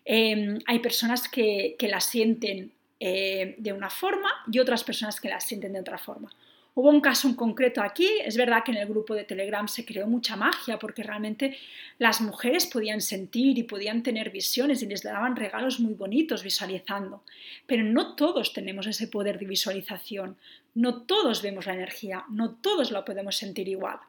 Em, 0.06 0.60
hay 0.66 0.80
personas 0.80 1.28
que, 1.28 1.76
que 1.78 1.90
la 1.90 2.00
sienten 2.00 2.72
eh, 3.00 3.56
de 3.58 3.74
una 3.74 3.90
forma 3.90 4.30
y 4.50 4.60
otras 4.60 4.84
personas 4.84 5.20
que 5.20 5.28
la 5.28 5.40
sienten 5.40 5.74
de 5.74 5.82
otra 5.82 5.98
forma. 5.98 6.30
Hubo 6.74 6.90
un 6.90 7.02
caso 7.02 7.28
en 7.28 7.34
concreto 7.34 7.82
aquí, 7.82 8.08
es 8.24 8.38
verdad 8.38 8.64
que 8.64 8.72
en 8.72 8.78
el 8.78 8.88
grupo 8.88 9.14
de 9.14 9.26
Telegram 9.26 9.68
se 9.68 9.84
creó 9.84 10.08
mucha 10.08 10.38
magia 10.38 10.80
porque 10.80 11.04
realmente 11.04 11.58
las 12.00 12.22
mujeres 12.22 12.66
podían 12.66 13.02
sentir 13.02 13.58
y 13.58 13.64
podían 13.64 14.04
tener 14.04 14.30
visiones 14.30 14.82
y 14.82 14.86
les 14.86 15.04
daban 15.04 15.36
regalos 15.36 15.82
muy 15.82 15.96
bonitos 15.96 16.44
visualizando, 16.44 17.24
pero 17.68 17.84
no 17.84 18.16
todos 18.16 18.54
tenemos 18.54 18.88
ese 18.88 19.10
poder 19.10 19.38
de 19.38 19.48
visualización, 19.48 20.38
no 20.74 21.02
todos 21.02 21.42
vemos 21.42 21.66
la 21.66 21.74
energía, 21.74 22.24
no 22.30 22.52
todos 22.52 22.92
la 22.92 23.04
podemos 23.04 23.36
sentir 23.36 23.68
igual. 23.68 24.00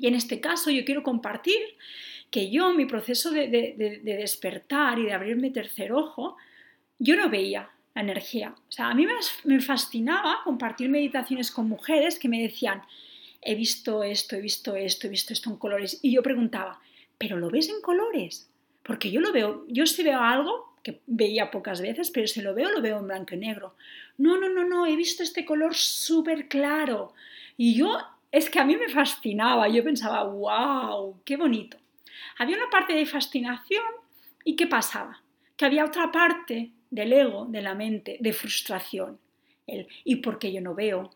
Y 0.00 0.06
en 0.06 0.14
este 0.14 0.40
caso 0.40 0.70
yo 0.70 0.84
quiero 0.84 1.02
compartir 1.02 1.60
que 2.30 2.50
yo, 2.50 2.72
mi 2.72 2.86
proceso 2.86 3.30
de, 3.30 3.48
de 3.48 4.16
despertar 4.16 4.98
y 4.98 5.04
de 5.04 5.12
abrirme 5.12 5.50
tercer 5.50 5.92
ojo, 5.92 6.36
yo 6.98 7.16
no 7.16 7.28
veía, 7.28 7.70
la 7.94 8.02
energía. 8.02 8.54
O 8.68 8.72
sea, 8.72 8.88
a 8.88 8.94
mí 8.94 9.06
me, 9.44 9.60
fascinaba 9.60 10.40
compartir 10.44 10.88
meditaciones 10.88 11.50
con 11.50 11.68
mujeres 11.68 12.18
que 12.18 12.28
me 12.28 12.42
decían, 12.42 12.82
he 13.42 13.54
visto 13.54 14.02
esto, 14.02 14.36
he 14.36 14.40
visto 14.40 14.76
esto, 14.76 15.06
he 15.06 15.10
visto 15.10 15.32
esto 15.32 15.50
en 15.50 15.56
colores. 15.56 15.98
Y 16.02 16.12
yo 16.12 16.22
preguntaba, 16.22 16.80
¿pero 17.18 17.36
lo 17.36 17.50
ves 17.50 17.68
en 17.68 17.80
colores? 17.80 18.48
Porque 18.82 19.10
yo 19.10 19.20
lo 19.20 19.32
veo, 19.32 19.64
yo 19.68 19.86
si 19.86 20.02
veo 20.02 20.20
algo, 20.20 20.74
que 20.82 21.00
veía 21.06 21.50
pocas 21.50 21.80
veces, 21.80 22.10
pero 22.10 22.26
si 22.26 22.40
lo 22.40 22.54
veo, 22.54 22.70
lo 22.70 22.80
veo 22.80 22.98
en 22.98 23.06
blanco 23.06 23.34
y 23.34 23.38
negro. 23.38 23.74
No, 24.16 24.38
no, 24.38 24.48
no, 24.48 24.64
no, 24.64 24.86
he 24.86 24.96
visto 24.96 25.22
este 25.22 25.44
color 25.44 25.74
súper 25.74 26.48
claro. 26.48 27.12
Y 27.56 27.74
yo, 27.74 27.98
es 28.32 28.48
que 28.48 28.58
a 28.58 28.64
mí 28.64 28.76
me 28.76 28.88
fascinaba, 28.88 29.68
yo 29.68 29.82
pensaba, 29.82 30.24
wow, 30.24 31.20
qué 31.24 31.36
bonito. 31.36 31.76
Había 32.38 32.56
una 32.56 32.70
parte 32.70 32.92
de 32.94 33.06
fascinación 33.06 33.82
y 34.44 34.56
¿qué 34.56 34.66
pasaba? 34.66 35.22
Que 35.56 35.64
había 35.64 35.84
otra 35.84 36.10
parte 36.12 36.70
del 36.90 37.12
ego, 37.12 37.46
de 37.46 37.62
la 37.62 37.74
mente, 37.74 38.18
de 38.20 38.32
frustración. 38.32 39.18
El, 39.66 39.88
¿Y 40.04 40.16
por 40.16 40.38
qué 40.38 40.52
yo 40.52 40.60
no 40.60 40.74
veo? 40.74 41.10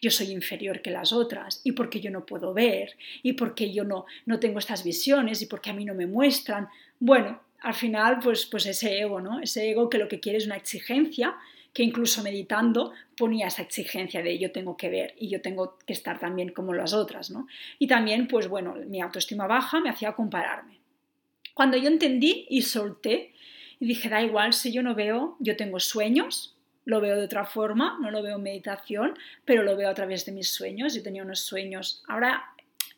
Yo 0.00 0.10
soy 0.10 0.30
inferior 0.30 0.80
que 0.80 0.90
las 0.90 1.12
otras. 1.12 1.60
¿Y 1.64 1.72
por 1.72 1.90
qué 1.90 2.00
yo 2.00 2.10
no 2.10 2.24
puedo 2.24 2.54
ver? 2.54 2.96
¿Y 3.22 3.34
por 3.34 3.54
qué 3.54 3.72
yo 3.72 3.84
no, 3.84 4.06
no 4.24 4.40
tengo 4.40 4.58
estas 4.58 4.82
visiones? 4.82 5.42
¿Y 5.42 5.46
por 5.46 5.60
qué 5.60 5.70
a 5.70 5.74
mí 5.74 5.84
no 5.84 5.94
me 5.94 6.06
muestran? 6.06 6.68
Bueno, 6.98 7.40
al 7.60 7.74
final, 7.74 8.18
pues, 8.22 8.46
pues 8.46 8.64
ese 8.66 9.00
ego, 9.00 9.20
¿no? 9.20 9.40
Ese 9.40 9.70
ego 9.70 9.90
que 9.90 9.98
lo 9.98 10.08
que 10.08 10.20
quiere 10.20 10.38
es 10.38 10.46
una 10.46 10.56
exigencia, 10.56 11.36
que 11.72 11.82
incluso 11.82 12.22
meditando 12.22 12.92
ponía 13.16 13.46
esa 13.46 13.62
exigencia 13.62 14.22
de 14.22 14.38
yo 14.38 14.52
tengo 14.52 14.76
que 14.76 14.88
ver 14.88 15.14
y 15.18 15.28
yo 15.28 15.40
tengo 15.40 15.78
que 15.86 15.92
estar 15.92 16.18
también 16.18 16.50
como 16.50 16.74
las 16.74 16.92
otras, 16.92 17.30
¿no? 17.30 17.46
Y 17.78 17.86
también, 17.86 18.28
pues 18.28 18.48
bueno, 18.48 18.74
mi 18.86 19.00
autoestima 19.00 19.46
baja 19.46 19.80
me 19.80 19.90
hacía 19.90 20.12
compararme. 20.12 20.80
Cuando 21.54 21.76
yo 21.76 21.88
entendí 21.88 22.46
y 22.48 22.62
solté 22.62 23.34
y 23.78 23.86
dije, 23.86 24.08
da 24.08 24.22
igual, 24.22 24.52
si 24.52 24.72
yo 24.72 24.82
no 24.82 24.94
veo, 24.94 25.36
yo 25.38 25.56
tengo 25.56 25.80
sueños, 25.80 26.56
lo 26.84 27.00
veo 27.00 27.16
de 27.16 27.24
otra 27.24 27.44
forma, 27.44 27.98
no 28.00 28.10
lo 28.10 28.22
veo 28.22 28.36
en 28.36 28.42
meditación, 28.42 29.18
pero 29.44 29.62
lo 29.62 29.76
veo 29.76 29.88
a 29.88 29.94
través 29.94 30.26
de 30.26 30.32
mis 30.32 30.52
sueños. 30.52 30.94
Yo 30.94 31.02
tenía 31.02 31.22
unos 31.22 31.40
sueños, 31.40 32.02
ahora 32.08 32.42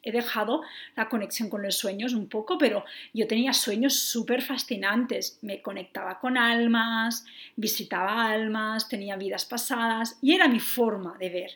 he 0.02 0.12
dejado 0.12 0.62
la 0.96 1.08
conexión 1.08 1.48
con 1.48 1.62
los 1.62 1.76
sueños 1.76 2.14
un 2.14 2.28
poco, 2.28 2.58
pero 2.58 2.84
yo 3.12 3.26
tenía 3.26 3.52
sueños 3.52 3.94
súper 3.94 4.42
fascinantes. 4.42 5.38
Me 5.42 5.62
conectaba 5.62 6.18
con 6.18 6.36
almas, 6.36 7.24
visitaba 7.56 8.30
almas, 8.30 8.88
tenía 8.88 9.16
vidas 9.16 9.44
pasadas 9.44 10.18
y 10.20 10.34
era 10.34 10.48
mi 10.48 10.60
forma 10.60 11.16
de 11.18 11.28
ver 11.28 11.50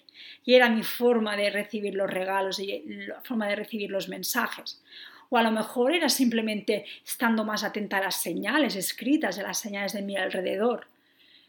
y 0.45 0.55
era 0.55 0.69
mi 0.69 0.83
forma 0.83 1.37
de 1.37 1.51
recibir 1.51 1.95
los 1.95 2.11
regalos 2.11 2.59
y 2.59 2.83
la 2.87 3.21
forma 3.23 3.49
de 3.49 3.57
recibir 3.57 3.91
los 3.91 4.09
mensajes 4.09 4.83
o 5.29 5.37
a 5.37 5.43
lo 5.43 5.51
mejor 5.51 5.93
era 5.93 6.09
simplemente 6.09 6.85
estando 7.05 7.45
más 7.45 7.65
atenta 7.65 7.99
a 7.99 8.03
las 8.03 8.23
señales 8.23 8.77
escritas, 8.77 9.39
a 9.39 9.43
las 9.43 9.59
señales 9.59 9.93
de 9.93 10.03
mi 10.03 10.17
alrededor. 10.17 10.87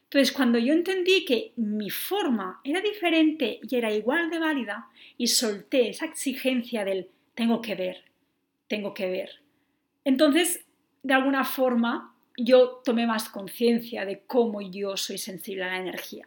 Entonces, 0.09 0.31
cuando 0.31 0.57
yo 0.57 0.73
entendí 0.73 1.25
que 1.25 1.51
mi 1.57 1.89
forma 1.89 2.61
era 2.63 2.81
diferente 2.81 3.59
y 3.61 3.75
era 3.75 3.93
igual 3.93 4.29
de 4.29 4.39
válida, 4.39 4.87
y 5.17 5.27
solté 5.27 5.89
esa 5.89 6.05
exigencia 6.05 6.85
del 6.85 7.09
tengo 7.35 7.61
que 7.61 7.75
ver, 7.75 8.03
tengo 8.67 8.93
que 8.93 9.09
ver, 9.09 9.41
entonces, 10.07 10.65
de 11.03 11.13
alguna 11.13 11.43
forma, 11.43 12.15
yo 12.37 12.81
tomé 12.85 13.05
más 13.05 13.27
conciencia 13.27 14.05
de 14.05 14.21
cómo 14.25 14.61
yo 14.61 14.95
soy 14.95 15.17
sensible 15.17 15.65
a 15.65 15.71
la 15.71 15.79
energía. 15.79 16.23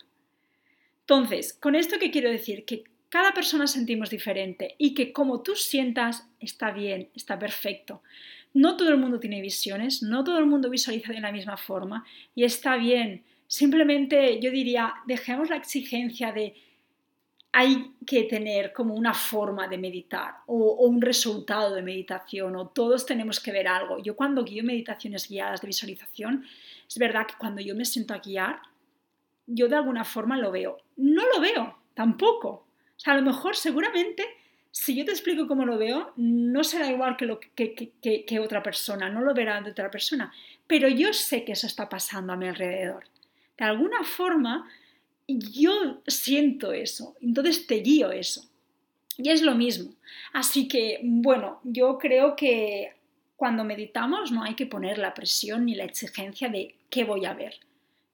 Entonces, 1.01 1.55
con 1.55 1.75
esto 1.75 1.99
que 1.99 2.11
quiero 2.11 2.31
decir 2.31 2.67
que 2.67 2.85
cada 3.09 3.33
persona 3.33 3.67
sentimos 3.67 4.11
diferente 4.11 4.75
y 4.77 4.93
que 4.93 5.15
como 5.15 5.41
tú 5.41 5.57
sientas 5.57 6.29
está 6.41 6.73
bien, 6.73 7.09
está 7.15 7.39
perfecto. 7.39 8.03
No 8.53 8.77
todo 8.77 8.91
el 8.91 8.99
mundo 8.99 9.19
tiene 9.19 9.41
visiones, 9.41 10.03
no 10.03 10.25
todo 10.25 10.39
el 10.39 10.47
mundo 10.47 10.69
visualiza 10.69 11.15
de 11.15 11.23
la 11.23 11.33
misma 11.33 11.57
forma 11.57 12.05
y 12.35 12.45
está 12.45 12.77
bien. 12.77 13.25
Simplemente 13.53 14.39
yo 14.41 14.53
diría, 14.53 14.95
dejemos 15.07 15.51
la 15.51 15.57
exigencia 15.57 16.31
de 16.31 16.55
hay 17.51 17.97
que 18.07 18.23
tener 18.23 18.73
como 18.73 18.95
una 18.95 19.13
forma 19.13 19.67
de 19.67 19.77
meditar 19.77 20.37
o, 20.47 20.87
un 20.87 21.03
resultado 21.03 21.75
de 21.75 21.83
meditación 21.83 22.55
o 22.55 22.69
todos 22.69 23.05
tenemos 23.05 23.41
que 23.41 23.51
ver 23.51 23.67
algo. 23.67 23.99
Yo 23.99 24.15
cuando 24.15 24.45
guío 24.45 24.63
meditaciones 24.63 25.29
guiadas 25.29 25.61
de 25.63 25.67
visualización, 25.67 26.45
es 26.89 26.97
verdad 26.97 27.27
que 27.27 27.35
cuando 27.39 27.61
yo 27.61 27.75
me 27.75 27.85
siento 27.85 28.15
a 28.15 28.19
guiar, 28.19 28.61
yo 29.49 29.67
de 29.67 29.75
alguna 29.75 30.05
forma 30.05 30.39
lo 30.39 30.53
veo. 30.53 30.79
No 30.97 31.25
lo 31.35 31.41
veo 31.41 31.77
tampoco, 31.95 32.49
o 32.49 33.01
sea, 33.01 33.15
a 33.15 33.17
lo 33.17 33.23
mejor, 33.23 33.57
seguramente, 33.57 34.25
si 34.71 34.95
yo 34.95 35.05
te 35.05 35.11
explico 35.11 35.49
cómo 35.49 35.67
lo 35.67 35.77
veo, 35.77 36.13
no 36.15 36.63
será 36.63 36.89
igual 36.89 37.17
que, 37.17 37.27
lo 37.27 37.41
que, 37.41 38.41
otra 38.41 38.63
persona, 38.63 39.09
no 39.09 39.23
lo 39.23 39.35
verá 39.35 39.61
de 39.61 39.73
otra 39.73 39.91
persona, 39.91 40.33
pero 40.69 40.87
yo 40.87 41.13
sé 41.13 41.45
que 41.45 41.51
eso 41.51 41.67
está 41.67 41.89
pasando 41.89 42.33
a 42.33 42.37
mi 42.37 42.47
alrededor. 42.47 43.11
De 43.61 43.67
alguna 43.67 44.05
forma, 44.05 44.67
yo 45.29 46.01
siento 46.07 46.73
eso, 46.73 47.15
entonces 47.21 47.67
te 47.67 47.77
guío 47.77 48.11
eso. 48.11 48.49
Y 49.19 49.29
es 49.29 49.43
lo 49.43 49.55
mismo. 49.55 49.93
Así 50.33 50.67
que, 50.67 50.99
bueno, 51.03 51.61
yo 51.63 51.99
creo 51.99 52.37
que 52.37 52.95
cuando 53.37 53.63
meditamos 53.63 54.33
no 54.33 54.45
hay 54.45 54.55
que 54.55 54.65
poner 54.65 54.97
la 54.97 55.13
presión 55.13 55.67
ni 55.67 55.75
la 55.75 55.85
exigencia 55.85 56.49
de 56.49 56.75
qué 56.89 57.05
voy 57.05 57.27
a 57.27 57.35
ver, 57.35 57.61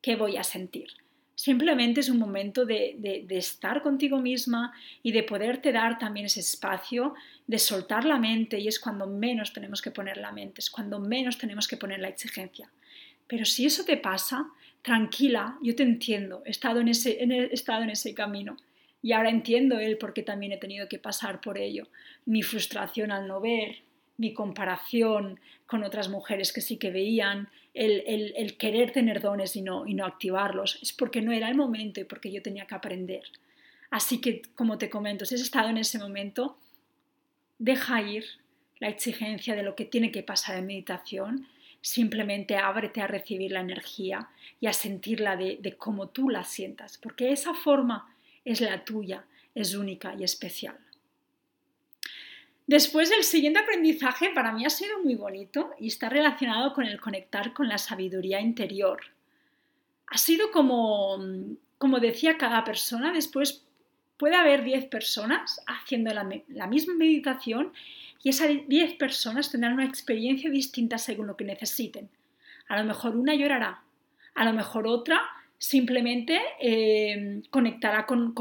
qué 0.02 0.16
voy 0.16 0.36
a 0.36 0.42
sentir. 0.42 0.88
Simplemente 1.36 2.00
es 2.00 2.08
un 2.08 2.18
momento 2.18 2.66
de, 2.66 3.24
estar 3.30 3.82
contigo 3.82 4.18
misma 4.18 4.72
y 5.04 5.12
de 5.12 5.22
poderte 5.22 5.70
dar 5.70 5.96
también 5.96 6.26
ese 6.26 6.40
espacio 6.40 7.14
de 7.46 7.60
soltar 7.60 8.04
la 8.04 8.18
mente 8.18 8.58
y 8.58 8.66
es 8.66 8.80
cuando 8.80 9.06
menos 9.06 9.52
tenemos 9.52 9.80
que 9.80 9.92
poner 9.92 10.16
la 10.16 10.32
mente, 10.32 10.60
es 10.60 10.70
cuando 10.70 10.98
menos 10.98 11.38
tenemos 11.38 11.68
que 11.68 11.76
poner 11.76 12.00
la 12.00 12.08
exigencia. 12.08 12.68
Pero 13.28 13.44
si 13.44 13.66
eso 13.66 13.84
te 13.84 13.96
pasa, 13.96 14.50
tranquila, 14.86 15.58
yo 15.62 15.74
te 15.74 15.82
entiendo, 15.82 16.42
he 16.46 16.50
estado 16.50 16.78
en 16.78 16.86
ese, 16.86 17.18
estado 17.50 17.82
en 17.82 17.90
ese 17.90 18.14
camino 18.14 18.56
y 19.02 19.10
ahora 19.10 19.30
entiendo 19.30 19.80
él 19.80 19.98
porque 19.98 20.22
también 20.22 20.52
he 20.52 20.58
tenido 20.58 20.88
que 20.88 21.00
pasar 21.00 21.40
por 21.40 21.58
ello. 21.58 21.88
Mi 22.24 22.42
frustración 22.42 23.10
al 23.10 23.26
no 23.26 23.40
ver, 23.40 23.78
mi 24.16 24.32
comparación 24.32 25.40
con 25.66 25.82
otras 25.82 26.08
mujeres 26.08 26.52
que 26.52 26.60
sí 26.60 26.76
que 26.76 26.92
veían, 26.92 27.48
el, 27.74 28.56
querer 28.58 28.92
tener 28.92 29.20
dones 29.20 29.56
y 29.56 29.62
no, 29.62 29.88
y 29.88 29.94
no 29.94 30.06
activarlos, 30.06 30.78
es 30.80 30.92
porque 30.92 31.20
no 31.20 31.32
era 31.32 31.48
el 31.48 31.56
momento 31.56 32.00
y 32.00 32.04
porque 32.04 32.30
yo 32.30 32.40
tenía 32.40 32.66
que 32.66 32.76
aprender. 32.76 33.24
Así 33.90 34.20
que, 34.20 34.42
como 34.54 34.78
te 34.78 34.88
comento, 34.88 35.24
si 35.24 35.34
has 35.34 35.40
estado 35.40 35.68
en 35.68 35.78
ese 35.78 35.98
momento, 35.98 36.58
deja 37.58 38.02
ir 38.02 38.24
la 38.78 38.88
exigencia 38.88 39.56
de 39.56 39.64
lo 39.64 39.74
que 39.74 39.84
tiene 39.84 40.12
que 40.12 40.22
pasar 40.22 40.56
en 40.56 40.66
meditación, 40.66 41.48
simplemente 41.86 42.56
ábrete 42.56 43.00
a 43.00 43.06
recibir 43.06 43.52
la 43.52 43.60
energía 43.60 44.28
y 44.58 44.66
a 44.66 44.72
sentirla 44.72 45.36
de, 45.36 45.76
cómo 45.78 46.08
tú 46.08 46.28
la 46.28 46.42
sientas, 46.42 46.98
porque 46.98 47.30
esa 47.30 47.54
forma 47.54 48.12
es 48.44 48.60
la 48.60 48.84
tuya, 48.84 49.24
es 49.54 49.72
única 49.76 50.12
y 50.18 50.24
especial. 50.24 50.76
Después, 52.66 53.12
el 53.12 53.22
siguiente 53.22 53.60
aprendizaje 53.60 54.30
para 54.30 54.50
mí 54.50 54.66
ha 54.66 54.70
sido 54.70 55.00
muy 55.04 55.14
bonito 55.14 55.70
y 55.78 55.86
está 55.86 56.08
relacionado 56.08 56.74
con 56.74 56.84
el 56.86 57.00
conectar 57.00 57.52
con 57.52 57.68
la 57.68 57.78
sabiduría 57.78 58.40
interior. 58.40 59.00
Ha 60.08 60.18
sido 60.18 60.50
como, 60.50 61.20
como 61.78 62.00
decía 62.00 62.36
cada 62.36 62.64
persona, 62.64 63.12
después 63.12 63.64
puede 64.16 64.34
haber 64.34 64.64
10 64.64 64.86
personas 64.86 65.62
haciendo 65.68 66.12
la 66.12 66.66
misma 66.66 66.94
meditación 66.94 67.72
y 68.22 68.30
esas 68.30 68.50
10 68.66 68.94
personas 68.94 69.50
tendrán 69.50 69.74
una 69.74 69.84
experiencia 69.84 70.50
distinta 70.50 70.98
según 70.98 71.26
lo 71.26 71.36
que 71.36 71.44
necesiten. 71.44 72.08
A 72.68 72.78
lo 72.78 72.84
mejor 72.84 73.16
una 73.16 73.34
llorará, 73.34 73.82
a 74.34 74.44
lo 74.44 74.52
mejor 74.52 74.86
otra 74.86 75.20
simplemente 75.58 76.40
eh, 76.60 77.42
conectará 77.50 78.06
con, 78.06 78.34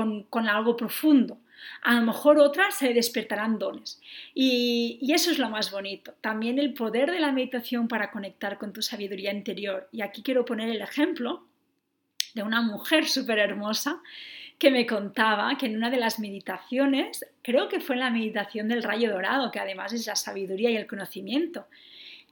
algo 0.48 0.76
profundo 0.76 1.40
a 1.82 1.94
lo 1.94 2.02
mejor 2.02 2.38
otras 2.38 2.76
se 2.76 2.94
despertarán 2.94 3.58
dones. 3.58 4.02
Y, 4.34 5.00
eso 5.14 5.32
es 5.32 5.40
lo 5.40 5.50
más 5.50 5.72
bonito. 5.72 6.14
También 6.22 6.60
el 6.60 6.74
poder 6.74 7.12
de 7.12 7.20
la 7.20 7.32
meditación 7.32 7.88
para 7.88 8.12
conectar 8.12 8.58
con 8.58 8.74
tu 8.74 8.82
sabiduría 8.82 9.32
interior. 9.32 9.88
Y 9.92 10.02
aquí 10.02 10.22
quiero 10.22 10.46
poner 10.46 10.70
el 10.70 10.82
ejemplo 10.82 11.46
de 12.34 12.44
una 12.44 12.62
mujer 12.62 13.08
súper 13.08 13.40
hermosa 13.40 14.02
que 14.58 14.72
me 14.72 14.86
contaba 14.86 15.58
que 15.58 15.66
en 15.66 15.76
una 15.76 15.90
de 15.90 15.98
las 15.98 16.20
meditaciones, 16.20 17.26
creo 17.42 17.68
que 17.68 17.80
fue 17.80 17.96
en 17.96 18.02
la 18.02 18.10
meditación 18.10 18.68
del 18.68 18.84
rayo 18.84 19.12
dorado, 19.12 19.52
que 19.52 19.60
además 19.60 19.94
es 19.94 20.08
la 20.08 20.16
sabiduría 20.16 20.70
y 20.70 20.78
el 20.78 20.88
conocimiento, 20.88 21.68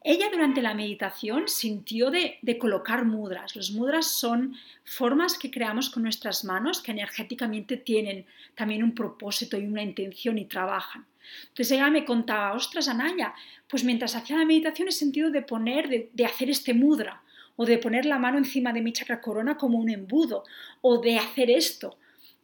ella 0.06 0.30
durante 0.30 0.62
la 0.62 0.74
meditación 0.74 1.48
sintió 1.48 2.12
de, 2.12 2.38
colocar 2.60 3.06
mudras. 3.06 3.56
Los 3.56 3.72
mudras 3.72 4.08
son 4.08 4.56
formas 4.84 5.38
que 5.38 5.50
creamos 5.50 5.90
con 5.90 6.04
nuestras 6.04 6.44
manos 6.44 6.82
que 6.82 6.92
energéticamente 6.92 7.78
tienen 7.78 8.26
también 8.54 8.84
un 8.84 8.94
propósito 8.94 9.58
y 9.58 9.66
una 9.66 9.82
intención 9.82 10.38
y 10.38 10.46
trabajan. 10.46 11.06
Entonces 11.44 11.72
ella 11.72 11.90
me 11.90 12.04
contaba, 12.04 12.54
ostras, 12.54 12.90
Anaya, 12.90 13.34
pues 13.70 13.86
mientras 13.86 14.14
hacía 14.16 14.38
la 14.38 14.46
meditación 14.46 14.90
he 14.90 14.92
sentido 14.92 15.32
de 15.32 15.42
poner, 15.42 16.10
de 16.12 16.26
hacer 16.26 16.50
este 16.50 16.74
mudra, 16.74 17.24
o 17.56 17.66
de 17.66 17.78
poner 17.78 18.06
la 18.06 18.20
mano 18.20 18.38
encima 18.38 18.74
de 18.74 18.82
mi 18.82 18.92
chakra 18.92 19.22
corona 19.22 19.56
como 19.56 19.78
un 19.78 19.90
embudo, 19.90 20.44
o 20.82 21.00
de 21.00 21.18
hacer 21.18 21.50
esto. 21.50 21.98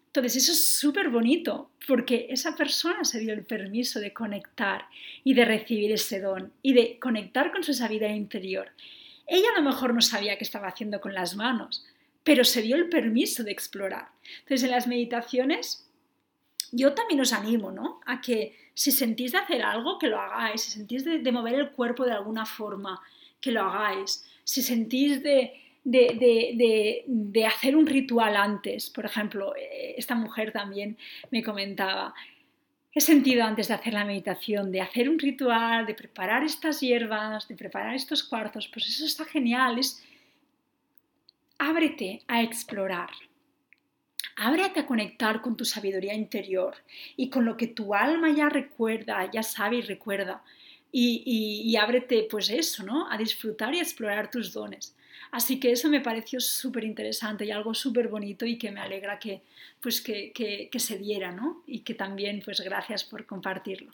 Entonces 0.09 0.37
eso 0.37 0.53
es 0.53 0.73
súper 0.73 1.09
bonito 1.09 1.69
porque 1.87 2.27
esa 2.31 2.55
persona 2.55 3.03
se 3.03 3.19
dio 3.19 3.31
el 3.31 3.45
permiso 3.45 3.99
de 3.99 4.11
conectar 4.11 4.85
y 5.23 5.35
de 5.35 5.45
recibir 5.45 5.91
ese 5.91 6.19
don 6.19 6.51
y 6.63 6.73
de 6.73 6.97
conectar 6.99 7.51
con 7.51 7.63
su 7.63 7.73
sabiduría 7.73 8.15
interior. 8.15 8.71
Ella 9.27 9.49
a 9.55 9.59
lo 9.59 9.69
mejor 9.69 9.93
no 9.93 10.01
sabía 10.01 10.37
qué 10.37 10.43
estaba 10.43 10.67
haciendo 10.67 10.99
con 10.99 11.13
las 11.13 11.35
manos, 11.35 11.85
pero 12.23 12.43
se 12.43 12.63
dio 12.63 12.75
el 12.75 12.89
permiso 12.89 13.43
de 13.43 13.51
explorar. 13.51 14.07
Entonces 14.39 14.63
en 14.63 14.71
las 14.71 14.87
meditaciones 14.87 15.87
yo 16.71 16.93
también 16.93 17.21
os 17.21 17.31
animo 17.31 17.71
¿no? 17.71 18.01
a 18.07 18.19
que 18.19 18.57
si 18.73 18.91
sentís 18.91 19.33
de 19.33 19.37
hacer 19.37 19.61
algo, 19.61 19.99
que 19.99 20.07
lo 20.07 20.19
hagáis, 20.19 20.61
si 20.61 20.71
sentís 20.71 21.05
de, 21.05 21.19
de 21.19 21.31
mover 21.31 21.53
el 21.53 21.69
cuerpo 21.71 22.05
de 22.05 22.13
alguna 22.13 22.47
forma, 22.47 22.99
que 23.39 23.51
lo 23.51 23.61
hagáis, 23.61 24.25
si 24.43 24.63
sentís 24.63 25.21
de, 25.21 25.53
de, 25.91 27.45
hacer 27.45 27.75
un 27.75 27.87
ritual 27.87 28.35
antes. 28.35 28.89
Por 28.89 29.05
ejemplo, 29.05 29.55
eh, 29.55 29.95
esta 29.97 30.15
mujer 30.15 30.51
también 30.51 30.97
me 31.31 31.43
comentaba, 31.43 32.13
he 32.93 33.01
sentido 33.01 33.43
antes 33.43 33.67
de 33.67 33.73
hacer 33.73 33.93
la 33.93 34.05
meditación, 34.05 34.71
de 34.71 34.81
hacer 34.81 35.09
un 35.09 35.19
ritual, 35.19 35.85
de 35.85 35.95
preparar 35.95 36.43
estas 36.43 36.79
hierbas, 36.79 37.47
de 37.47 37.55
preparar 37.55 37.95
estos 37.95 38.23
cuarzos, 38.23 38.67
pues 38.67 38.87
eso 38.87 39.05
está 39.05 39.25
genial. 39.25 39.79
Es, 39.79 40.03
ábrete 41.57 42.21
a 42.27 42.41
explorar. 42.41 43.09
Ábrete 44.35 44.79
a 44.79 44.85
conectar 44.85 45.41
con 45.41 45.57
tu 45.57 45.65
sabiduría 45.65 46.13
interior 46.13 46.75
y 47.17 47.29
con 47.29 47.43
lo 47.43 47.57
que 47.57 47.67
tu 47.67 47.93
alma 47.93 48.31
ya 48.31 48.47
recuerda, 48.47 49.29
ya 49.31 49.43
sabe 49.43 49.77
y 49.77 49.81
recuerda. 49.81 50.43
Y, 50.91 51.23
y 51.65 51.75
ábrete, 51.75 52.27
pues 52.31 52.49
eso, 52.49 52.83
¿no? 52.83 53.11
A 53.11 53.17
disfrutar 53.17 53.75
y 53.75 53.79
a 53.79 53.83
explorar 53.83 54.31
tus 54.31 54.53
dones. 54.53 54.95
Así 55.31 55.59
que 55.59 55.71
eso 55.71 55.89
me 55.89 56.01
pareció 56.01 56.39
súper 56.39 56.83
interesante 56.83 57.45
y 57.45 57.51
algo 57.51 57.73
súper 57.73 58.07
bonito 58.07 58.45
y 58.45 58.57
que 58.57 58.71
me 58.71 58.79
alegra 58.79 59.19
que, 59.19 59.41
pues 59.79 60.01
que, 60.01 60.31
que, 60.33 60.79
se 60.79 60.97
diera, 60.97 61.31
¿no? 61.31 61.63
Y 61.67 61.79
que 61.81 61.93
también, 61.93 62.41
pues 62.43 62.61
gracias 62.61 63.03
por 63.03 63.25
compartirlo. 63.25 63.91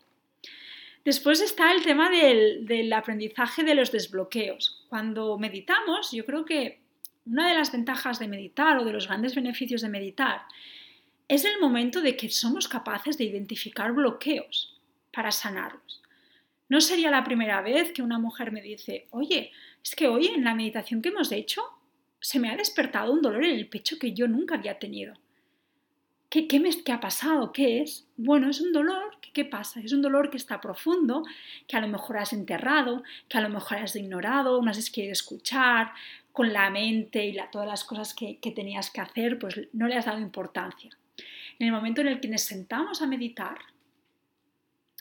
Después 1.03 1.41
está 1.41 1.71
el 1.73 1.83
tema 1.83 2.09
del, 2.09 2.65
del 2.65 2.91
aprendizaje 2.93 3.63
de 3.63 3.75
los 3.75 3.91
desbloqueos. 3.91 4.85
Cuando 4.89 5.37
meditamos, 5.37 6.11
yo 6.11 6.25
creo 6.25 6.45
que 6.45 6.79
una 7.25 7.49
de 7.49 7.55
las 7.55 7.71
ventajas 7.71 8.17
de 8.19 8.27
meditar 8.27 8.77
o 8.77 8.85
de 8.85 8.93
los 8.93 9.07
grandes 9.07 9.35
beneficios 9.35 9.81
de 9.81 9.89
meditar 9.89 10.43
es 11.27 11.43
el 11.43 11.59
momento 11.59 12.01
de 12.01 12.15
que 12.15 12.29
somos 12.29 12.67
capaces 12.67 13.17
de 13.17 13.25
identificar 13.25 13.91
bloqueos 13.91 14.79
para 15.11 15.31
sanarlos. 15.31 16.01
No 16.69 16.81
sería 16.81 17.11
la 17.11 17.23
primera 17.23 17.61
vez 17.61 17.91
que 17.91 18.01
una 18.01 18.19
mujer 18.19 18.51
me 18.51 18.61
dice, 18.61 19.07
oye, 19.11 19.51
es 19.85 19.95
que 19.95 20.07
hoy 20.07 20.27
en 20.27 20.43
la 20.43 20.55
meditación 20.55 21.03
que 21.03 21.09
hemos 21.09 21.31
hecho 21.31 21.61
se 22.19 22.39
me 22.39 22.49
ha 22.49 22.57
despertado 22.57 23.13
un 23.13 23.21
dolor 23.21 23.45
en 23.45 23.55
el 23.55 23.69
pecho 23.69 23.99
que 23.99 24.13
yo 24.13 24.27
nunca 24.27 24.55
había 24.55 24.79
tenido. 24.79 25.13
¿Qué, 26.27 26.47
qué, 26.47 26.59
me, 26.59 26.71
qué 26.83 26.91
ha 26.91 26.99
pasado? 26.99 27.51
¿Qué 27.53 27.83
es? 27.83 28.07
Bueno, 28.17 28.49
es 28.49 28.61
un 28.61 28.73
dolor. 28.73 29.19
¿Qué, 29.21 29.31
¿Qué 29.31 29.45
pasa? 29.45 29.79
Es 29.79 29.93
un 29.93 30.01
dolor 30.01 30.31
que 30.31 30.37
está 30.37 30.59
profundo, 30.59 31.23
que 31.67 31.77
a 31.77 31.81
lo 31.81 31.87
mejor 31.87 32.17
has 32.17 32.33
enterrado, 32.33 33.03
que 33.29 33.37
a 33.37 33.41
lo 33.41 33.49
mejor 33.49 33.77
has 33.77 33.95
ignorado, 33.95 34.59
no 34.59 34.71
has 34.71 34.89
querido 34.89 35.13
escuchar, 35.13 35.93
con 36.31 36.51
la 36.51 36.71
mente 36.71 37.23
y 37.23 37.37
todas 37.51 37.67
las 37.67 37.83
cosas 37.83 38.15
que, 38.15 38.39
tenías 38.55 38.89
que 38.89 39.01
hacer, 39.01 39.37
pues 39.37 39.55
no 39.71 39.87
le 39.87 39.97
has 39.97 40.05
dado 40.05 40.19
importancia. 40.19 40.89
En 41.59 41.67
el 41.67 41.71
momento 41.71 42.01
en 42.01 42.07
el 42.07 42.19
que 42.19 42.27
nos 42.27 42.41
sentamos 42.41 43.03
a 43.03 43.07
meditar, 43.07 43.59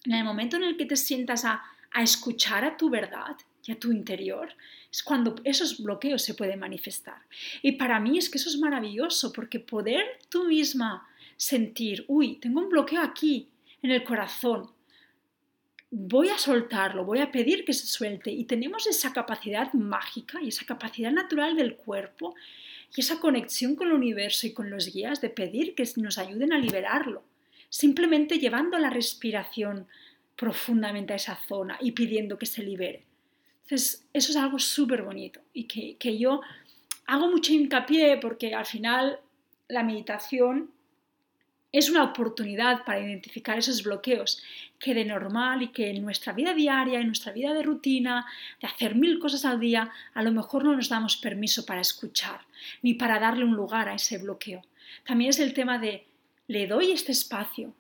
en 0.05 0.13
el 0.13 0.25
momento 0.25 0.59
en 0.59 0.65
el 0.65 0.77
que 0.77 0.85
te 0.85 0.97
sientas 0.97 1.47
a 1.47 1.63
escuchar 1.97 2.67
a 2.67 2.77
tu 2.77 2.91
verdad, 2.91 3.35
y 3.67 3.73
a 3.73 3.79
tu 3.79 3.93
interior, 3.93 4.51
es 4.91 5.03
cuando 5.03 5.35
esos 5.45 5.83
bloqueos 5.83 6.23
se 6.23 6.35
pueden 6.35 6.61
manifestar. 6.61 7.23
Y 7.63 7.73
para 7.73 7.99
mí 8.01 8.19
es 8.19 8.29
que 8.29 8.39
eso 8.39 8.49
es 8.49 8.59
maravilloso, 8.59 9.33
porque 9.33 9.61
poder 9.61 10.05
tú 10.29 10.45
misma 10.45 11.09
sentir, 11.37 12.05
uy, 12.09 12.37
tengo 12.37 12.61
un 12.61 12.69
bloqueo 12.69 13.01
aquí, 13.01 13.49
en 13.83 13.91
el 13.91 14.03
corazón, 14.03 14.71
voy 15.91 16.31
a 16.31 16.39
soltarlo, 16.39 17.05
voy 17.05 17.21
a 17.21 17.31
pedir 17.31 17.65
que 17.65 17.73
se 17.73 17.87
suelte. 17.87 18.31
Y 18.31 18.45
tenemos 18.45 18.87
esa 18.87 19.13
capacidad 19.13 19.73
mágica 19.75 20.41
y 20.43 20.49
esa 20.49 20.65
capacidad 20.65 21.13
natural 21.13 21.55
del 21.55 21.77
cuerpo 21.77 22.35
y 22.97 23.01
esa 23.01 23.21
conexión 23.21 23.77
con 23.77 23.89
el 23.89 23.95
universo 23.95 24.47
y 24.47 24.53
con 24.53 24.71
los 24.71 24.93
guías 24.93 25.21
de 25.21 25.29
pedir 25.29 25.75
que 25.75 25.87
nos 25.97 26.19
ayuden 26.19 26.53
a 26.53 26.59
liberarlo. 26.59 27.23
Simplemente 27.69 28.39
llevando 28.39 28.79
la 28.79 28.91
respiración 28.91 29.87
profundamente 30.37 31.13
a 31.13 31.17
esa 31.17 31.37
zona 31.47 31.77
y 31.81 31.93
pidiendo 31.93 32.39
que 32.39 32.47
se 32.47 32.63
libere. 32.63 33.05
Entonces, 33.65 34.07
eso 34.13 34.31
es 34.31 34.37
algo 34.37 34.59
súper 34.59 35.03
bonito 35.03 35.41
y 35.53 35.65
que, 35.65 35.97
que 35.97 36.19
yo 36.19 36.43
hago 37.07 37.29
mucho 37.29 37.53
hincapié 37.53 38.19
porque 38.19 38.55
al 38.55 38.67
final 38.67 39.19
la 39.69 39.83
meditación 39.83 40.71
es 41.73 41.91
una 41.91 42.05
oportunidad 42.05 42.85
para 42.85 43.01
identificar 43.01 43.59
esos 43.59 43.83
bloqueos 43.83 44.41
que 44.79 44.95
de 44.95 45.05
normal 45.05 45.63
y 45.63 45.69
que 45.69 45.91
en 45.91 46.03
nuestra 46.03 46.33
vida 46.33 46.55
diaria, 46.55 47.01
en 47.01 47.07
nuestra 47.07 47.33
vida 47.33 47.53
de 47.53 47.65
rutina, 47.65 48.27
de 48.61 48.69
hacer 48.69 48.95
mil 48.95 49.19
cosas 49.19 49.45
al 49.45 49.59
día, 49.59 49.91
a 50.13 50.23
lo 50.23 50.31
mejor 50.31 50.63
no 50.63 50.77
nos 50.77 50.89
damos 50.89 51.17
permiso 51.17 51.67
para 51.67 51.81
escuchar 51.81 52.43
ni 52.83 52.95
para 52.95 53.19
darle 53.19 53.45
un 53.45 53.57
lugar 53.57 53.89
a 53.89 53.95
ese 53.95 54.19
bloqueo. 54.19 54.63
También 55.05 55.31
es 55.31 55.41
el 55.41 55.53
tema 55.53 55.79
de, 55.79 56.07
le 56.47 56.69
doy 56.69 56.93
este 56.93 57.11
espacio. 57.11 57.75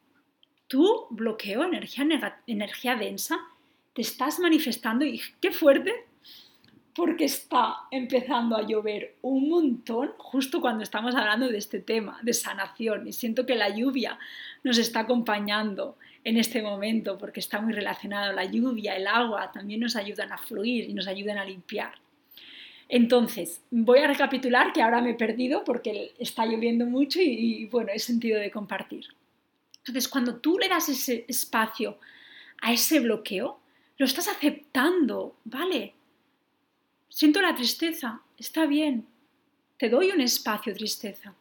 Tú 0.66 1.07
bloqueo 1.11 1.62
energía, 1.62 2.05
energía 2.49 2.97
densa 2.97 3.38
te 3.94 4.02
estás 4.02 4.40
manifestando 4.40 5.04
y 5.04 5.20
qué 5.40 5.52
fuerte, 5.52 5.92
porque 6.94 7.24
está 7.24 7.76
empezando 7.90 8.57
a 8.57 8.66
llover 8.66 9.16
un 9.22 9.48
montón 9.48 10.12
justo 10.16 10.61
cuando 10.61 10.85
estamos 10.85 11.14
hablando 11.14 11.48
de 11.48 11.59
este 11.59 11.80
tema, 11.80 12.18
de 12.22 12.33
sanación. 12.33 13.09
Y 13.09 13.12
siento 13.12 13.46
que 13.46 13.57
la 13.57 13.68
lluvia 13.68 14.18
nos 14.62 14.78
está 14.78 15.00
acompañando 15.00 15.96
en 16.22 16.37
este 16.37 16.62
momento 16.62 17.18
porque 17.18 17.40
está 17.40 17.61
muy 17.61 17.72
relacionado. 17.72 18.33
La 18.33 18.44
lluvia, 18.44 18.96
el 18.96 19.09
agua 19.09 19.50
también 19.50 19.80
nos 19.80 19.96
ayudan 19.96 20.33
a 20.33 20.38
fluir 20.38 20.88
y 20.88 20.94
nos 20.94 21.09
ayudan 21.09 21.38
a 21.38 21.44
limpiar. 21.44 21.94
Entonces, 22.88 23.62
voy 23.70 24.00
a 24.00 24.07
recapitular 24.07 24.72
que 24.72 24.83
ahora 24.83 25.00
me 25.00 25.11
he 25.11 25.14
perdido 25.14 25.64
porque 25.64 26.14
está 26.18 26.46
lloviendo 26.46 26.87
mucho 26.87 27.20
y, 27.20 27.62
y 27.62 27.64
bueno, 27.66 27.90
he 27.92 27.98
sentido 27.98 28.38
de 28.38 28.50
compartir. 28.50 29.07
Entonces, 29.78 30.09
cuando 30.09 30.37
tú 30.37 30.59
le 30.59 30.68
das 30.68 30.88
ese 30.88 31.24
espacio 31.28 31.98
a 32.61 32.72
ese 32.72 33.00
bloqueo, 33.00 33.59
lo 33.96 34.07
estás 34.07 34.28
aceptando, 34.28 35.37
¿vale? 35.44 35.94
Siento 37.09 37.40
la 37.40 37.54
tristeza, 37.54 38.22
está 38.38 38.66
bien. 38.66 39.07
Te 39.78 39.88
doy 39.88 40.11
un 40.11 40.20
espacio, 40.20 40.74
tristeza. 40.74 41.35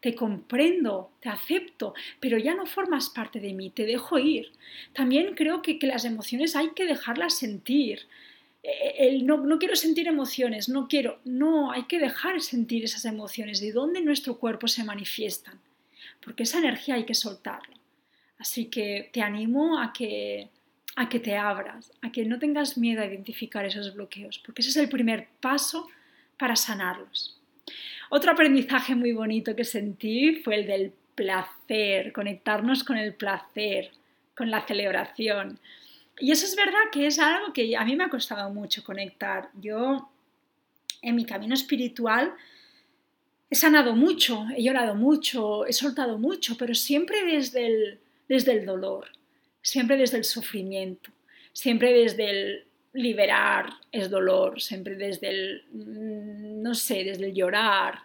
Te 0.00 0.14
comprendo, 0.14 1.10
te 1.20 1.28
acepto, 1.28 1.94
pero 2.20 2.38
ya 2.38 2.54
no 2.54 2.66
formas 2.66 3.10
parte 3.10 3.40
de 3.40 3.52
mí, 3.52 3.70
te 3.70 3.86
dejo 3.86 4.18
ir. 4.18 4.52
También 4.92 5.34
creo 5.34 5.62
que, 5.62 5.78
las 5.82 6.04
emociones 6.04 6.54
hay 6.54 6.70
que 6.70 6.86
dejarlas 6.86 7.36
sentir. 7.38 8.06
E, 8.62 9.08
el, 9.08 9.26
no, 9.26 9.38
no 9.38 9.58
quiero 9.58 9.74
sentir 9.74 10.06
emociones, 10.06 10.68
no 10.68 10.86
quiero, 10.86 11.18
no, 11.24 11.72
hay 11.72 11.84
que 11.84 11.98
dejar 11.98 12.40
sentir 12.40 12.84
esas 12.84 13.04
emociones, 13.04 13.60
de 13.60 13.72
dónde 13.72 14.00
nuestro 14.00 14.38
cuerpo 14.38 14.68
se 14.68 14.84
manifiestan, 14.84 15.60
porque 16.20 16.44
esa 16.44 16.58
energía 16.58 16.96
hay 16.96 17.04
que 17.04 17.14
soltarla. 17.14 17.76
Así 18.38 18.66
que 18.66 19.10
te 19.12 19.22
animo 19.22 19.80
a 19.80 19.92
que 19.92 20.50
a 20.96 21.10
que 21.10 21.20
te 21.20 21.36
abras, 21.36 21.92
a 22.00 22.10
que 22.10 22.24
no 22.24 22.38
tengas 22.38 22.78
miedo 22.78 23.02
a 23.02 23.06
identificar 23.06 23.64
esos 23.66 23.94
bloqueos, 23.94 24.38
porque 24.38 24.62
ese 24.62 24.70
es 24.70 24.76
el 24.78 24.88
primer 24.88 25.28
paso 25.40 25.86
para 26.38 26.56
sanarlos. 26.56 27.38
Otro 28.08 28.32
aprendizaje 28.32 28.94
muy 28.94 29.12
bonito 29.12 29.54
que 29.54 29.64
sentí 29.64 30.36
fue 30.36 30.56
el 30.56 30.66
del 30.66 30.92
placer, 31.14 32.12
conectarnos 32.12 32.82
con 32.82 32.96
el 32.96 33.14
placer, 33.14 33.90
con 34.34 34.50
la 34.50 34.66
celebración. 34.66 35.58
Y 36.18 36.32
eso 36.32 36.46
es 36.46 36.56
verdad 36.56 36.90
que 36.90 37.06
es 37.06 37.18
algo 37.18 37.52
que 37.52 37.76
a 37.76 37.84
mí 37.84 37.94
me 37.94 38.04
ha 38.04 38.08
costado 38.08 38.48
mucho 38.50 38.82
conectar. 38.82 39.50
Yo 39.60 40.08
en 41.02 41.14
mi 41.14 41.26
camino 41.26 41.54
espiritual 41.54 42.32
he 43.50 43.54
sanado 43.54 43.94
mucho, 43.94 44.46
he 44.56 44.62
llorado 44.62 44.94
mucho, 44.94 45.66
he 45.66 45.74
soltado 45.74 46.16
mucho, 46.16 46.56
pero 46.56 46.74
siempre 46.74 47.22
desde 47.24 47.66
el, 47.66 48.00
desde 48.28 48.52
el 48.52 48.64
dolor 48.64 49.08
siempre 49.66 49.96
desde 49.96 50.18
el 50.18 50.24
sufrimiento, 50.24 51.10
siempre 51.52 51.92
desde 51.92 52.30
el 52.30 52.64
liberar 52.92 53.68
es 53.90 54.08
dolor, 54.08 54.60
siempre 54.60 54.94
desde 54.94 55.28
el, 55.28 55.64
mm, 55.72 56.62
no 56.62 56.72
sé, 56.72 57.02
desde 57.02 57.26
el 57.26 57.34
llorar. 57.34 57.98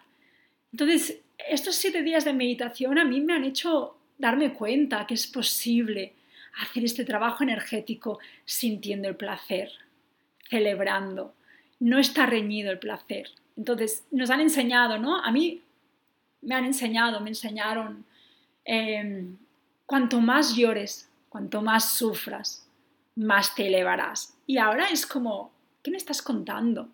Entonces, 0.72 1.20
estos 1.38 1.76
siete 1.76 2.02
días 2.02 2.24
de 2.24 2.32
meditación 2.32 2.98
a 2.98 3.04
mí 3.04 3.20
me 3.20 3.34
han 3.34 3.44
hecho 3.44 3.96
darme 4.18 4.52
cuenta 4.54 5.06
que 5.06 5.14
es 5.14 5.28
posible 5.28 6.14
hacer 6.60 6.84
este 6.84 7.04
trabajo 7.04 7.44
energético 7.44 8.18
sintiendo 8.44 9.08
el 9.08 9.14
placer, 9.14 9.70
celebrando. 10.50 11.32
No 11.78 12.00
está 12.00 12.26
reñido 12.26 12.72
el 12.72 12.80
placer. 12.80 13.28
Entonces, 13.56 14.04
nos 14.10 14.30
han 14.30 14.40
enseñado, 14.40 14.98
¿no? 14.98 15.16
A 15.16 15.30
mí 15.30 15.62
me 16.40 16.56
han 16.56 16.64
enseñado, 16.64 17.20
me 17.20 17.30
enseñaron, 17.30 18.04
em, 18.64 19.36
cuanto 19.86 20.20
más 20.20 20.56
llores, 20.56 21.08
cuanto 21.32 21.62
más 21.62 21.96
sufras, 21.96 22.68
más 23.16 23.54
te 23.54 23.66
elevarás. 23.68 24.36
Y 24.46 24.58
ahora 24.58 24.88
es 24.90 25.06
como, 25.06 25.50
¿qué 25.82 25.90
me 25.90 25.96
estás 25.96 26.20
contando? 26.20 26.90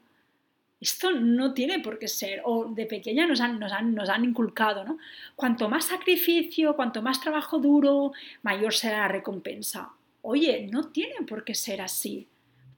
Esto 0.80 1.10
no 1.10 1.54
tiene 1.54 1.80
por 1.80 1.98
qué 1.98 2.06
ser, 2.06 2.42
o 2.44 2.66
de 2.66 2.86
pequeña 2.86 3.26
nos 3.26 3.40
han, 3.40 3.58
nos 3.58 3.72
han, 3.72 3.96
nos 3.96 4.08
han 4.08 4.22
inculcado, 4.22 4.84
¿no? 4.84 4.98
Cuanto 5.34 5.68
más 5.68 5.86
sacrificio, 5.86 6.76
cuanto 6.76 7.02
más 7.02 7.20
trabajo 7.20 7.58
duro, 7.58 8.12
mayor 8.42 8.72
será 8.72 8.98
la 8.98 9.08
recompensa. 9.08 9.90
Oye, 10.22 10.68
no 10.70 10.86
tiene 10.90 11.16
por 11.26 11.42
qué 11.42 11.56
ser 11.56 11.80
así. 11.80 12.28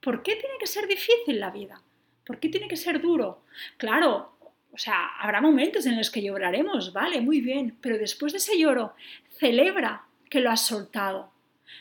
¿Por 0.01 0.23
qué 0.23 0.37
tiene 0.37 0.55
que 0.59 0.66
ser 0.66 0.88
difícil 0.88 1.40
la 1.40 1.51
vida? 1.51 1.83
¿Por 2.25 2.40
qué 2.40 2.49
tiene 2.49 2.68
que 2.68 2.79
ser 2.79 3.03
duro? 3.03 3.42
Claro, 3.77 4.33
o 4.73 4.79
sea, 4.79 5.09
habrá 5.20 5.42
momentos 5.42 5.85
en 5.85 5.99
los 5.99 6.11
que 6.11 6.23
lloraremos, 6.23 6.94
vale, 6.94 7.20
muy 7.20 7.42
bien, 7.42 7.77
pero 7.83 7.99
después 7.99 8.33
de 8.33 8.38
ese 8.38 8.59
lloro, 8.59 8.94
celebra 9.38 10.07
que 10.31 10.40
lo 10.40 10.51
has 10.51 10.64
soltado. 10.64 11.31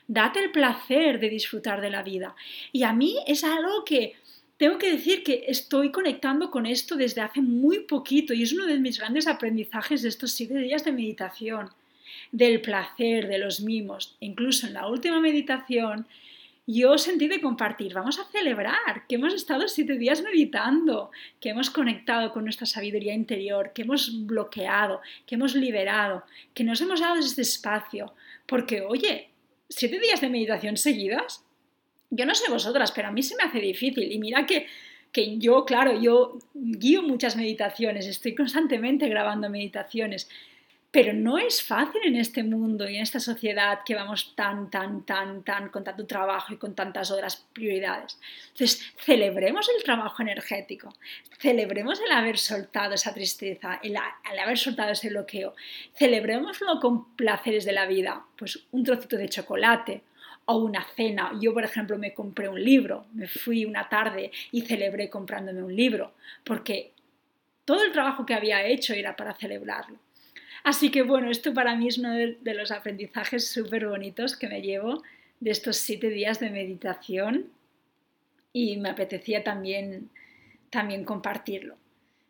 Date 0.07 0.39
el 0.39 0.51
placer 0.51 1.19
de 1.19 1.29
disfrutar 1.29 1.81
de 1.81 1.89
la 1.89 2.03
vida. 2.03 2.35
Y 2.71 2.83
a 2.83 2.93
mí 2.93 3.17
es 3.27 3.43
algo 3.43 3.83
que 3.85 4.15
tengo 4.57 4.77
que 4.77 4.91
decir 4.91 5.23
que 5.23 5.45
estoy 5.47 5.89
conectando 5.91 6.51
con 6.51 6.65
esto 6.65 6.95
desde 6.95 7.21
hace 7.21 7.41
muy 7.41 7.79
poquito 7.79 8.33
y 8.33 8.43
es 8.43 8.51
uno 8.51 8.65
de 8.65 8.77
mis 8.77 8.99
grandes 8.99 9.27
aprendizajes 9.27 10.01
de 10.01 10.09
estos 10.09 10.31
siete 10.31 10.57
días 10.57 10.83
de 10.83 10.91
meditación, 10.91 11.69
del 12.31 12.59
placer, 12.59 13.27
de 13.27 13.37
los 13.37 13.61
mimos. 13.61 14.17
Incluso 14.19 14.67
en 14.67 14.73
la 14.73 14.87
última 14.87 15.21
meditación 15.21 16.07
yo 16.71 16.99
sentí 16.99 17.27
de 17.27 17.41
compartir, 17.41 17.95
vamos 17.95 18.19
a 18.19 18.25
celebrar 18.25 19.07
que 19.07 19.15
hemos 19.15 19.33
estado 19.33 19.67
siete 19.67 19.97
días 19.97 20.21
meditando, 20.21 21.09
que 21.39 21.49
hemos 21.49 21.71
conectado 21.71 22.31
con 22.31 22.43
nuestra 22.43 22.67
sabiduría 22.67 23.15
interior, 23.15 23.71
que 23.73 23.81
hemos 23.81 24.27
bloqueado, 24.27 25.01
que 25.25 25.33
hemos 25.33 25.55
liberado, 25.55 26.23
que 26.53 26.63
nos 26.63 26.79
hemos 26.81 26.99
dado 26.99 27.15
ese 27.15 27.41
espacio. 27.41 28.13
Porque, 28.45 28.81
oye, 28.81 29.28
siete 29.69 29.99
días 29.99 30.21
de 30.21 30.29
meditación 30.29 30.77
seguidas, 30.77 31.43
yo 32.09 32.25
no 32.25 32.35
sé 32.35 32.49
vosotras, 32.51 32.91
pero 32.91 33.07
a 33.07 33.11
mí 33.11 33.21
se 33.21 33.35
me 33.35 33.43
hace 33.43 33.59
difícil. 33.59 34.11
Y 34.11 34.19
mira 34.19 34.45
que, 34.45 34.65
que 35.11 35.37
yo, 35.37 35.65
claro, 35.65 35.99
yo 36.01 36.39
guío 36.53 37.03
muchas 37.03 37.35
meditaciones, 37.35 38.07
estoy 38.07 38.35
constantemente 38.35 39.07
grabando 39.07 39.49
meditaciones, 39.49 40.29
pero 40.91 41.13
no 41.13 41.37
es 41.37 41.61
fácil 41.61 42.01
en 42.03 42.15
este 42.15 42.43
mundo 42.43 42.89
y 42.89 42.95
en 42.95 43.03
esta 43.03 43.19
sociedad 43.19 43.81
que 43.85 43.93
vamos 43.93 44.33
tan, 44.35 44.71
tan, 44.71 45.05
tan, 45.05 45.43
tan, 45.43 45.69
con 45.69 45.83
tanto 45.83 46.07
trabajo 46.07 46.53
y 46.53 46.57
con 46.57 46.73
tantas 46.73 47.11
otras 47.11 47.45
prioridades. 47.53 48.19
Entonces, 48.47 48.91
celebremos 48.97 49.69
el 49.75 49.83
trabajo 49.83 50.23
energético, 50.23 50.93
celebremos 51.37 51.99
el 52.01 52.11
haber 52.11 52.39
soltado 52.39 52.95
esa 52.95 53.13
tristeza, 53.13 53.79
el, 53.83 53.97
haber 53.97 54.57
soltado 54.57 54.91
ese 54.91 55.09
bloqueo, 55.09 55.55
celebrémoslo 55.93 56.79
con 56.79 57.15
placeres 57.15 57.65
de 57.65 57.73
la 57.73 57.85
vida, 57.85 58.25
pues 58.35 58.59
un 58.71 58.83
trocito 58.83 59.15
de 59.17 59.29
chocolate, 59.29 60.03
o 60.51 60.57
una 60.57 60.83
cena. 60.83 61.31
Yo, 61.39 61.53
por 61.53 61.63
ejemplo, 61.63 61.99
me 61.99 62.15
compré 62.15 62.49
un 62.49 62.63
libro, 62.63 63.05
me 63.13 63.27
fui 63.27 63.65
una 63.65 63.87
tarde 63.87 64.31
y 64.51 64.61
celebré 64.61 65.07
comprándome 65.07 65.61
un 65.61 65.75
libro, 65.75 66.15
porque 66.43 66.91
todo 67.65 67.83
el 67.83 67.91
trabajo 67.91 68.25
que 68.25 68.33
había 68.33 68.65
hecho 68.65 68.95
era 68.95 69.15
para 69.15 69.35
celebrarlo. 69.35 69.99
Así 70.63 70.91
que 70.91 71.03
bueno, 71.03 71.29
esto 71.29 71.53
para 71.53 71.75
mí 71.75 71.87
es 71.87 71.97
uno 71.97 72.13
de, 72.13 72.53
los 72.53 72.71
aprendizajes 72.71 73.47
súper 73.47 73.87
bonitos 73.87 74.35
que 74.35 74.47
me 74.47 74.61
llevo 74.61 75.03
de 75.39 75.51
estos 75.51 75.77
siete 75.77 76.09
días 76.09 76.39
de 76.39 76.49
meditación 76.49 77.45
y 78.51 78.77
me 78.77 78.89
apetecía 78.89 79.43
también, 79.43 80.09
también 80.69 81.05
compartirlo. 81.05 81.77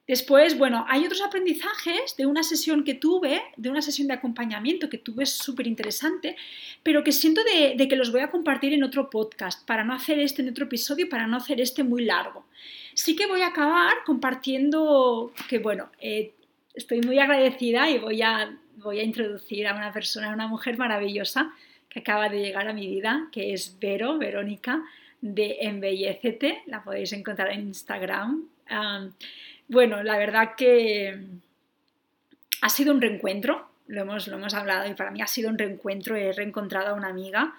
Después, 0.10 0.58
bueno, 0.58 0.86
hay 0.90 1.06
otros 1.06 1.22
aprendizajes 1.22 2.18
de 2.18 2.26
una 2.26 2.42
sesión 2.42 2.84
que 2.84 2.96
tuve, 2.96 3.44
de 3.58 3.70
una 3.70 3.84
sesión 3.84 4.08
de 4.08 4.16
acompañamiento 4.16 4.90
que 4.90 4.98
tuve 4.98 5.28
súper 5.28 5.68
interesante, 5.68 6.36
pero 6.82 7.04
que 7.04 7.12
siento 7.12 7.42
de, 7.44 7.88
que 7.88 7.96
los 7.96 8.12
voy 8.12 8.22
a 8.22 8.32
compartir 8.32 8.74
en 8.74 8.84
otro 8.84 9.12
podcast, 9.12 9.68
para 9.68 9.84
no 9.84 9.94
hacer 9.94 10.18
este 10.18 10.42
en 10.42 10.50
otro 10.50 10.66
episodio, 10.66 11.08
para 11.10 11.28
no 11.28 11.38
hacer 11.38 11.62
este 11.62 11.84
muy 11.84 12.06
largo. 12.06 12.48
Sí 12.96 13.16
que 13.16 13.28
voy 13.28 13.42
a 13.42 13.50
acabar 13.50 13.98
compartiendo 14.04 15.32
que, 15.48 15.60
bueno, 15.60 15.92
eh, 16.02 16.34
estoy 16.74 17.02
muy 17.02 17.20
agradecida 17.20 17.90
y 17.90 18.00
voy 18.00 18.22
a, 18.22 18.56
voy 18.78 19.00
a 19.00 19.04
introducir 19.04 19.68
a 19.68 19.74
una 19.74 19.92
persona, 19.92 20.32
a 20.32 20.34
una 20.34 20.48
mujer 20.48 20.78
maravillosa 20.78 21.54
que 21.90 22.00
acaba 22.00 22.30
de 22.30 22.40
llegar 22.40 22.68
a 22.68 22.74
mi 22.74 22.88
vida, 22.88 23.28
que 23.32 23.54
es 23.54 23.78
Vero, 23.80 24.18
Verónica, 24.18 24.84
de 25.22 25.58
Embellecete, 25.62 26.62
la 26.68 26.84
podéis 26.84 27.12
encontrar 27.14 27.52
en 27.52 27.62
Instagram. 27.62 28.48
bueno, 29.68 30.04
la 30.04 30.18
verdad 30.18 30.56
que 30.56 31.20
ha 32.62 32.70
sido 32.70 32.94
un 32.94 33.02
reencuentro, 33.02 33.70
lo 33.88 34.02
hemos, 34.02 34.28
lo 34.28 34.38
hemos 34.38 34.54
hablado 34.54 34.90
y 34.90 34.94
para 34.94 35.12
mí 35.12 35.22
ha 35.22 35.28
sido 35.28 35.50
un 35.50 35.58
reencuentro, 35.58 36.16
he 36.16 36.32
reencontrado 36.32 36.90
a 36.90 36.94
una 36.94 37.08
amiga 37.08 37.56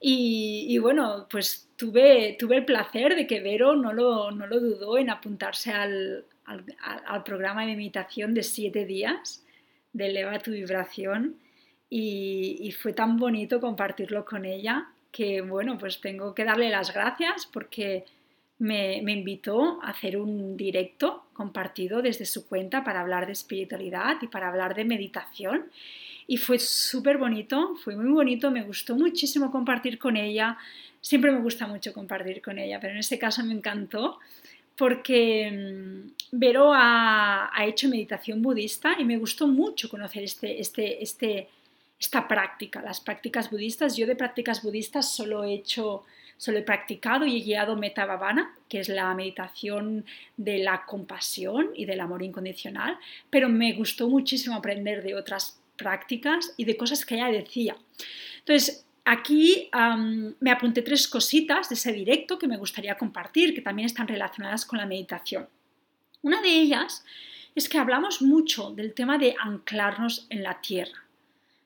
y, 0.00 0.66
y, 0.68 0.78
bueno, 0.78 1.26
pues 1.30 1.68
tuve, 1.76 2.36
tuve 2.38 2.56
el 2.56 2.64
placer 2.64 3.16
de 3.16 3.26
que 3.26 3.40
Vero 3.40 3.74
no 3.74 3.92
lo, 3.92 4.30
no 4.30 4.46
lo 4.46 4.60
dudó 4.60 4.98
en 4.98 5.10
apuntarse 5.10 5.72
al, 5.72 6.24
al, 6.48 7.22
programa 7.24 7.66
de 7.66 7.76
meditación 7.76 8.34
de 8.34 8.42
siete 8.42 8.86
días 8.86 9.44
de 9.92 10.06
Eleva 10.06 10.38
tu 10.38 10.52
vibración 10.52 11.36
y, 11.90 12.74
fue 12.80 12.92
tan 12.92 13.16
bonito 13.16 13.60
compartirlo 13.60 14.24
con 14.24 14.44
ella 14.44 14.88
que 15.10 15.40
bueno, 15.40 15.78
pues 15.78 16.00
tengo 16.00 16.34
que 16.34 16.44
darle 16.44 16.68
las 16.70 16.92
gracias 16.92 17.46
porque 17.46 18.04
me, 18.58 19.00
me, 19.02 19.12
invitó 19.12 19.82
a 19.82 19.90
hacer 19.90 20.18
un 20.18 20.56
directo 20.56 21.24
compartido 21.32 22.02
desde 22.02 22.26
su 22.26 22.46
cuenta 22.46 22.84
para 22.84 23.00
hablar 23.00 23.26
de 23.26 23.32
espiritualidad 23.32 24.16
y 24.20 24.26
para 24.26 24.48
hablar 24.48 24.74
de 24.74 24.84
meditación. 24.84 25.70
Y 26.26 26.36
fue 26.36 26.58
súper 26.58 27.16
bonito, 27.16 27.74
fue 27.82 27.96
muy 27.96 28.10
bonito, 28.10 28.50
me 28.50 28.62
gustó 28.62 28.94
muchísimo 28.96 29.50
compartir 29.50 29.98
con 29.98 30.16
ella. 30.16 30.58
Siempre 31.00 31.32
me 31.32 31.40
gusta 31.40 31.66
mucho 31.66 31.94
compartir 31.94 32.42
con 32.42 32.58
ella, 32.58 32.78
pero 32.80 32.92
en 32.92 32.98
este 32.98 33.18
caso 33.18 33.42
me 33.44 33.54
encantó 33.54 34.18
porque 34.78 35.50
mm, 35.50 36.10
Vero 36.30 36.72
ha, 36.72 37.50
hecho 37.66 37.88
meditación 37.88 38.40
budista 38.40 38.96
y 38.98 39.04
me 39.04 39.18
gustó 39.18 39.48
mucho 39.48 39.90
conocer 39.90 40.22
este, 40.22 40.60
este, 40.60 41.02
este, 41.02 41.48
esta 42.00 42.28
práctica, 42.28 42.80
las 42.80 43.00
prácticas 43.00 43.50
budistas. 43.50 43.96
Yo 43.96 44.06
de 44.06 44.14
prácticas 44.14 44.62
budistas 44.62 45.12
solo 45.12 45.42
he 45.42 45.52
hecho, 45.52 46.04
solo 46.36 46.58
he 46.58 46.62
practicado 46.62 47.26
y 47.26 47.38
he 47.38 47.44
guiado 47.44 47.76
Metta 47.76 48.06
Bhavana, 48.06 48.54
que 48.68 48.78
es 48.78 48.88
la 48.88 49.12
meditación 49.14 50.06
de 50.36 50.58
la 50.58 50.86
compasión 50.86 51.70
y 51.74 51.84
del 51.84 52.00
amor 52.00 52.22
incondicional, 52.22 52.98
pero 53.30 53.48
me 53.48 53.72
gustó 53.72 54.08
muchísimo 54.08 54.54
aprender 54.54 55.02
de 55.02 55.16
otras 55.16 55.58
prácticas 55.76 56.54
y 56.56 56.64
de 56.64 56.76
cosas 56.76 57.04
que 57.04 57.16
ella 57.16 57.28
decía. 57.28 57.76
Entonces, 58.40 58.86
Aquí 59.10 59.70
me 59.72 60.50
apunté 60.50 60.82
tres 60.82 61.08
cositas 61.08 61.70
de 61.70 61.76
ese 61.76 61.94
directo 61.94 62.38
que 62.38 62.46
me 62.46 62.58
gustaría 62.58 62.98
compartir, 62.98 63.54
que 63.54 63.62
también 63.62 63.86
están 63.86 64.06
relacionadas 64.06 64.66
con 64.66 64.78
la 64.78 64.84
meditación. 64.84 65.48
Una 66.20 66.42
de 66.42 66.50
ellas 66.50 67.06
es 67.54 67.70
que 67.70 67.78
hablamos 67.78 68.20
mucho 68.20 68.70
del 68.72 68.92
tema 68.92 69.16
de 69.16 69.34
anclarnos 69.42 70.26
en 70.28 70.42
la 70.42 70.60
tierra, 70.60 71.06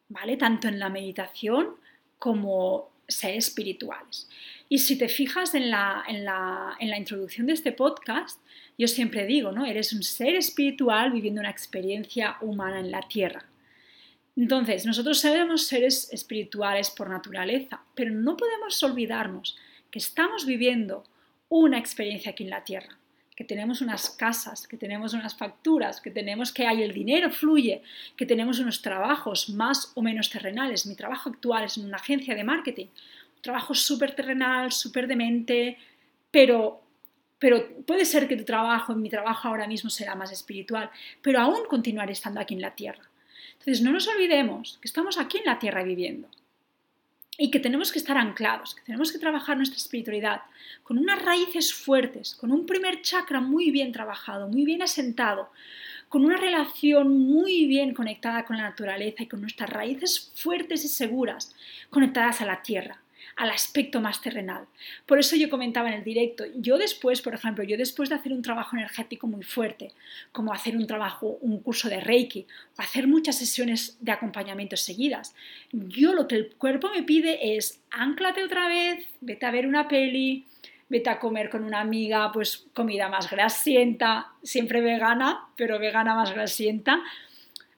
¿vale? 0.09 0.37
Tanto 0.37 0.69
en 0.69 0.79
la 0.79 0.89
meditación 0.89 1.71
como 2.17 2.93
seres 3.09 3.49
espirituales. 3.49 4.29
Y 4.69 4.79
si 4.79 4.97
te 4.97 5.09
fijas 5.09 5.57
en 5.57 5.69
la, 5.69 6.05
en 6.07 6.25
la, 6.25 6.77
en 6.79 6.91
la 6.91 6.97
introducción 6.97 7.49
de 7.49 7.55
este 7.55 7.73
podcast, 7.73 8.41
yo 8.79 8.87
siempre 8.87 9.27
digo, 9.27 9.51
¿no? 9.51 9.67
Eres 9.67 9.93
un 9.93 10.05
ser 10.05 10.37
espiritual 10.37 11.11
viviendo 11.11 11.41
una 11.41 11.51
experiencia 11.51 12.37
humana 12.41 12.79
en 12.79 12.93
la 12.93 13.03
tierra. 13.03 13.45
Entonces, 14.37 14.87
nosotros 14.87 15.21
somos 15.21 15.67
seres 15.67 16.13
espirituales 16.13 16.91
por 16.91 17.11
naturaleza, 17.11 17.83
pero 17.95 18.11
no 18.11 18.37
podemos 18.37 18.83
olvidarnos 18.83 19.57
que 19.91 19.99
estamos 19.99 20.47
viviendo 20.47 21.05
una 21.51 21.79
experiencia 21.79 22.31
aquí 22.31 22.45
en 22.45 22.51
la 22.51 22.65
Tierra, 22.65 22.99
que 23.37 23.45
tenemos 23.45 23.83
unas 23.83 24.09
casas, 24.09 24.67
que 24.67 24.79
tenemos 24.79 25.13
unas 25.13 25.37
facturas, 25.37 26.01
que 26.01 26.11
tenemos 26.11 26.51
que 26.51 26.67
hay 26.67 26.83
el 26.83 26.95
dinero 26.95 27.31
fluye, 27.31 27.83
que 28.17 28.25
tenemos 28.25 28.59
unos 28.59 28.81
trabajos 28.81 29.51
más 29.51 29.93
o 29.95 30.03
menos 30.03 30.31
terrenales. 30.31 30.87
Mi 30.87 30.97
trabajo 30.97 31.29
actual 31.29 31.65
es 31.65 31.77
en 31.77 31.85
una 31.85 31.99
agencia 31.99 32.35
de 32.35 32.45
marketing, 32.45 32.87
un 32.87 33.43
trabajo 33.43 33.75
súper 33.75 34.15
terrenal, 34.15 34.73
súper 34.73 35.07
demente, 35.07 35.77
pero 36.31 36.81
pero 37.39 37.77
puede 37.85 38.05
ser 38.05 38.29
que 38.29 38.37
tu 38.37 38.45
trabajo, 38.45 38.95
mi 38.95 39.11
trabajo 39.11 39.49
ahora 39.49 39.67
mismo 39.67 39.91
será 39.91 40.15
más 40.15 40.31
espiritual, 40.31 40.89
pero 41.21 41.41
aún 41.41 41.65
continuaré 41.69 42.13
estando 42.13 42.39
aquí 42.41 42.55
en 42.55 42.61
la 42.61 42.77
tierra. 42.77 43.03
Entonces, 43.63 43.85
no 43.85 43.93
nos 43.93 44.09
olvidemos 44.09 44.79
que 44.81 44.89
estamos 44.89 45.19
aquí 45.19 45.39
en 45.39 45.45
la 45.45 45.61
Tierra 45.61 45.85
viviendo 45.85 46.29
y 47.39 47.53
que 47.53 47.61
tenemos 47.61 47.93
que 47.93 48.01
estar 48.01 48.19
anclados, 48.19 48.75
que 48.75 48.83
tenemos 48.83 49.13
que 49.13 49.21
trabajar 49.21 49.57
nuestra 49.57 49.77
espiritualidad 49.77 50.43
con 50.83 50.99
unas 50.99 51.23
raíces 51.23 51.73
fuertes, 51.73 52.35
con 52.35 52.51
un 52.51 52.67
primer 52.67 53.03
chakra 53.03 53.41
muy 53.41 53.71
bien 53.71 53.93
trabajado, 53.93 54.49
muy 54.49 54.65
bien 54.65 54.83
asentado, 54.83 55.53
con 56.09 56.25
una 56.25 56.39
relación 56.39 57.17
muy 57.17 57.67
bien 57.67 57.95
conectada 57.95 58.45
con 58.45 58.57
la 58.57 58.65
naturaleza 58.65 59.23
y 59.23 59.29
con 59.29 59.41
nuestras 59.41 59.71
raíces 59.71 60.33
fuertes 60.35 60.85
y 60.85 60.89
seguras 60.89 61.55
conectadas 61.89 62.41
a 62.41 62.47
la 62.47 62.63
tierra. 62.63 63.02
Al 63.37 63.51
aspecto 63.51 64.01
más 64.01 64.21
terrenal. 64.21 64.67
Por 65.07 65.19
eso 65.19 65.37
yo 65.37 65.51
comentaba 65.51 65.89
en 65.89 65.95
el 65.95 66.05
directo, 66.05 66.45
yo 66.57 66.79
después, 66.79 67.23
por 67.23 67.35
ejemplo, 67.35 67.65
yo 67.65 67.77
después 67.77 68.09
de 68.09 68.17
hacer 68.17 68.33
un 68.33 68.43
trabajo 68.43 68.77
energético 68.77 69.27
muy 69.27 69.43
fuerte, 69.43 69.93
como 70.33 70.53
hacer 70.53 70.77
un 70.77 70.87
trabajo, 70.87 71.39
un 71.41 71.61
curso 71.61 71.89
de 71.89 72.01
Reiki 72.01 72.47
o 72.79 72.83
hacer 72.83 73.07
muchas 73.07 73.39
sesiones 73.39 73.97
de 74.01 74.13
acompañamiento 74.13 74.77
seguidas, 74.77 75.35
yo 75.73 76.13
lo 76.15 76.29
que 76.29 76.37
el 76.37 76.51
cuerpo 76.57 76.91
me 76.95 77.03
pide 77.03 77.57
es 77.57 77.81
anclate 77.91 78.45
otra 78.45 78.69
vez, 78.69 79.07
vete 79.21 79.47
a 79.47 79.51
ver 79.51 79.67
una 79.67 79.89
peli, 79.89 80.47
vete 80.89 81.09
a 81.09 81.19
comer 81.19 81.49
con 81.49 81.65
una 81.65 81.81
amiga, 81.81 82.31
pues 82.33 82.67
comida 82.75 83.09
más 83.09 83.31
grasienta, 83.31 84.33
siempre 84.43 84.83
vegana, 84.83 85.47
pero 85.57 85.79
vegana 85.79 86.15
más 86.15 86.33
grasienta, 86.35 87.03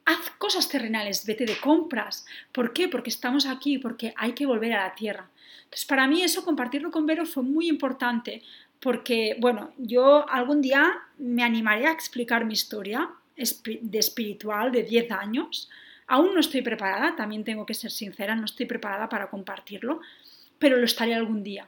haz 0.05 0.31
cosas 0.39 0.69
terrenales, 0.69 1.25
vete 1.27 1.47
de 1.47 1.59
compras. 1.59 2.27
¿Por 2.53 2.73
qué? 2.73 2.89
Porque 2.89 3.11
estamos 3.11 3.47
aquí, 3.47 3.79
porque 3.79 4.13
hay 4.17 4.33
que 4.33 4.47
volver 4.47 4.73
a 4.75 4.89
la 4.89 4.95
tierra. 4.95 5.31
Entonces, 5.65 5.87
para 5.87 6.07
mí 6.07 6.23
eso, 6.23 6.45
compartirlo 6.45 6.91
con 6.91 7.07
Vero 7.07 7.27
fue 7.27 7.43
muy 7.43 7.69
importante, 7.69 8.43
porque, 8.81 9.37
bueno, 9.41 9.73
yo 9.79 10.29
algún 10.29 10.61
día 10.61 10.93
me 11.19 11.43
animaré 11.43 11.87
a 11.87 11.93
explicar 11.93 12.45
mi 12.45 12.53
historia 12.53 13.11
de 13.37 13.99
espiritual 13.99 14.71
de 14.73 14.83
10 14.83 15.11
años. 15.11 15.71
Aún 16.07 16.35
no 16.35 16.41
estoy 16.41 16.61
preparada, 16.61 17.17
también 17.17 17.45
tengo 17.45 17.65
que 17.65 17.75
ser 17.75 17.91
sincera, 17.91 18.35
no 18.35 18.45
estoy 18.45 18.67
preparada 18.67 19.09
para 19.09 19.31
compartirlo, 19.31 20.01
pero 20.59 20.77
lo 20.77 20.85
estaré 20.85 21.15
algún 21.15 21.43
día, 21.43 21.67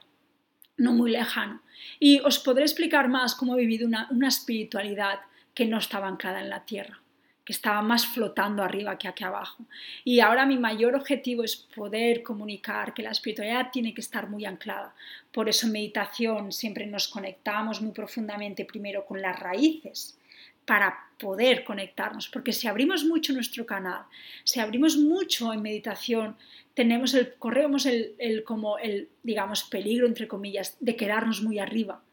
no 0.77 0.93
muy 0.93 1.11
lejano. 1.11 1.61
Y 1.99 2.19
os 2.19 2.37
podré 2.39 2.63
explicar 2.63 3.09
más 3.09 3.33
cómo 3.33 3.55
he 3.55 3.61
vivido 3.61 3.87
una, 3.87 4.27
espiritualidad 4.27 5.21
que 5.55 5.65
no 5.65 5.79
estaba 5.79 6.07
anclada 6.07 6.39
en 6.41 6.49
la 6.49 6.65
tierra 6.65 7.01
que 7.47 7.53
estaba 7.53 7.81
más 7.81 8.05
flotando 8.05 8.61
arriba 8.61 8.97
que 8.97 9.07
aquí 9.07 9.23
abajo. 9.23 9.63
Y 10.03 10.19
ahora 10.19 10.45
mi 10.45 10.57
mayor 10.57 10.95
objetivo 10.95 11.45
es 11.45 11.55
poder 11.55 12.21
comunicar 12.21 12.93
que 12.93 13.01
la 13.01 13.11
espiritualidad 13.11 13.69
tiene 13.71 13.93
que 13.93 14.01
estar 14.01 14.29
muy 14.29 14.43
anclada. 14.43 14.93
Por 15.31 15.47
eso 15.47 15.65
en 15.65 15.71
meditación 15.71 16.51
siempre 16.51 16.85
nos 16.85 17.07
conectamos 17.07 17.81
muy 17.81 17.93
profundamente 17.93 18.65
primero 18.65 19.05
con 19.05 19.21
las 19.21 19.39
raíces 19.39 20.19
para 20.65 21.07
poder 21.17 21.63
conectarnos, 21.63 22.27
porque 22.27 22.51
si 22.51 22.67
abrimos 22.67 23.05
mucho 23.05 23.31
nuestro 23.31 23.65
canal, 23.65 24.01
si 24.43 24.59
abrimos 24.59 24.97
mucho 24.97 25.53
en 25.53 25.61
meditación, 25.61 26.35
tenemos 26.73 27.13
el, 27.13 27.35
corremos 27.35 27.85
el, 27.85 28.13
el, 28.17 28.43
como 28.43 28.77
el, 28.77 29.07
digamos, 29.23 29.63
peligro, 29.63 30.05
entre 30.05 30.27
comillas, 30.27 30.75
de 30.81 30.97
quedarnos 30.97 31.41
muy 31.41 31.59
arriba 31.59 32.03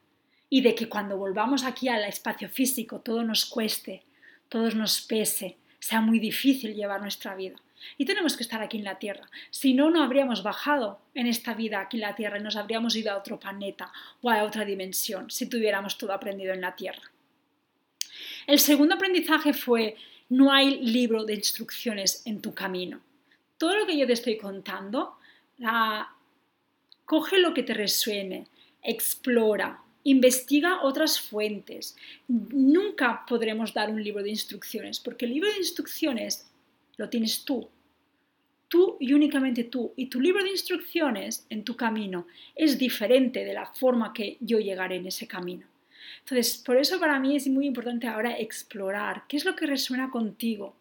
y 0.48 0.60
de 0.60 0.76
que 0.76 0.88
cuando 0.88 1.16
volvamos 1.16 1.64
aquí 1.64 1.88
al 1.88 2.04
espacio 2.04 2.48
físico 2.48 3.00
todo 3.00 3.24
nos 3.24 3.46
cueste, 3.46 4.04
todos 4.54 4.76
nos 4.76 5.00
pese, 5.00 5.56
sea 5.80 6.00
muy 6.00 6.20
difícil 6.20 6.76
llevar 6.76 7.00
nuestra 7.00 7.34
vida. 7.34 7.56
Y 7.98 8.04
tenemos 8.04 8.36
que 8.36 8.44
estar 8.44 8.62
aquí 8.62 8.76
en 8.76 8.84
la 8.84 9.00
Tierra. 9.00 9.28
Si 9.50 9.74
no, 9.74 9.90
no 9.90 10.00
habríamos 10.00 10.44
bajado 10.44 11.00
en 11.12 11.26
esta 11.26 11.54
vida 11.54 11.80
aquí 11.80 11.96
en 11.96 12.02
la 12.02 12.14
Tierra 12.14 12.38
y 12.38 12.40
nos 12.40 12.54
habríamos 12.54 12.94
ido 12.94 13.10
a 13.10 13.16
otro 13.16 13.40
planeta 13.40 13.92
o 14.22 14.30
a 14.30 14.44
otra 14.44 14.64
dimensión 14.64 15.28
si 15.28 15.48
tuviéramos 15.48 15.98
todo 15.98 16.12
aprendido 16.12 16.54
en 16.54 16.60
la 16.60 16.76
Tierra. 16.76 17.02
El 18.46 18.60
segundo 18.60 18.94
aprendizaje 18.94 19.54
fue, 19.54 19.96
no 20.28 20.52
hay 20.52 20.78
libro 20.82 21.24
de 21.24 21.34
instrucciones 21.34 22.22
en 22.24 22.40
tu 22.40 22.54
camino. 22.54 23.00
Todo 23.58 23.74
lo 23.76 23.86
que 23.86 23.98
yo 23.98 24.06
te 24.06 24.12
estoy 24.12 24.38
contando, 24.38 25.18
coge 27.04 27.38
lo 27.40 27.52
que 27.52 27.64
te 27.64 27.74
resuene, 27.74 28.46
explora, 28.84 29.82
investiga 30.04 30.82
otras 30.82 31.18
fuentes. 31.18 31.96
Nunca 32.28 33.24
podremos 33.26 33.74
dar 33.74 33.90
un 33.90 34.02
libro 34.02 34.22
de 34.22 34.30
instrucciones, 34.30 35.00
porque 35.00 35.24
el 35.24 35.32
libro 35.32 35.50
de 35.50 35.58
instrucciones 35.58 36.50
lo 36.96 37.08
tienes 37.08 37.44
tú. 37.44 37.68
Tú 38.68 38.96
y 39.00 39.12
únicamente 39.12 39.64
tú. 39.64 39.92
Y 39.96 40.06
tu 40.06 40.20
libro 40.20 40.42
de 40.42 40.50
instrucciones 40.50 41.46
en 41.48 41.64
tu 41.64 41.76
camino 41.76 42.26
es 42.54 42.78
diferente 42.78 43.44
de 43.44 43.54
la 43.54 43.66
forma 43.66 44.12
que 44.12 44.36
yo 44.40 44.58
llegaré 44.58 44.96
en 44.96 45.06
ese 45.06 45.26
camino. 45.26 45.66
Entonces, 46.20 46.58
por 46.58 46.76
eso 46.76 47.00
para 47.00 47.18
mí 47.18 47.36
es 47.36 47.48
muy 47.48 47.66
importante 47.66 48.06
ahora 48.06 48.38
explorar 48.38 49.24
qué 49.28 49.36
es 49.36 49.44
lo 49.44 49.56
que 49.56 49.66
resuena 49.66 50.10
contigo, 50.10 50.74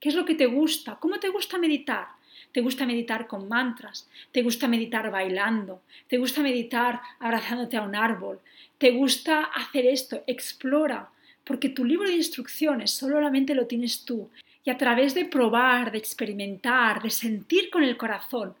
qué 0.00 0.08
es 0.08 0.14
lo 0.14 0.24
que 0.24 0.34
te 0.34 0.46
gusta, 0.46 0.96
cómo 1.00 1.18
te 1.18 1.28
gusta 1.28 1.58
meditar. 1.58 2.06
¿Te 2.52 2.60
gusta 2.60 2.84
meditar 2.84 3.26
con 3.26 3.48
mantras? 3.48 4.08
¿Te 4.30 4.42
gusta 4.42 4.68
meditar 4.68 5.10
bailando? 5.10 5.82
¿Te 6.06 6.18
gusta 6.18 6.42
meditar 6.42 7.00
abrazándote 7.18 7.78
a 7.78 7.82
un 7.82 7.96
árbol? 7.96 8.40
¿Te 8.76 8.90
gusta 8.90 9.44
hacer 9.44 9.86
esto? 9.86 10.22
Explora, 10.26 11.08
porque 11.44 11.70
tu 11.70 11.84
libro 11.84 12.08
de 12.08 12.16
instrucciones 12.16 12.90
solamente 12.90 13.54
lo 13.54 13.66
tienes 13.66 14.04
tú. 14.04 14.28
Y 14.64 14.70
a 14.70 14.76
través 14.76 15.14
de 15.14 15.24
probar, 15.24 15.90
de 15.90 15.98
experimentar, 15.98 17.02
de 17.02 17.10
sentir 17.10 17.70
con 17.70 17.82
el 17.82 17.96
corazón, 17.96 18.54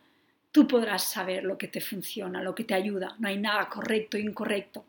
tú 0.50 0.66
podrás 0.66 1.10
saber 1.10 1.44
lo 1.44 1.58
que 1.58 1.68
te 1.68 1.80
funciona, 1.80 2.42
lo 2.42 2.54
que 2.54 2.64
te 2.64 2.74
ayuda. 2.74 3.14
No 3.18 3.28
hay 3.28 3.38
nada 3.38 3.68
correcto 3.68 4.16
e 4.16 4.20
incorrecto. 4.20 4.84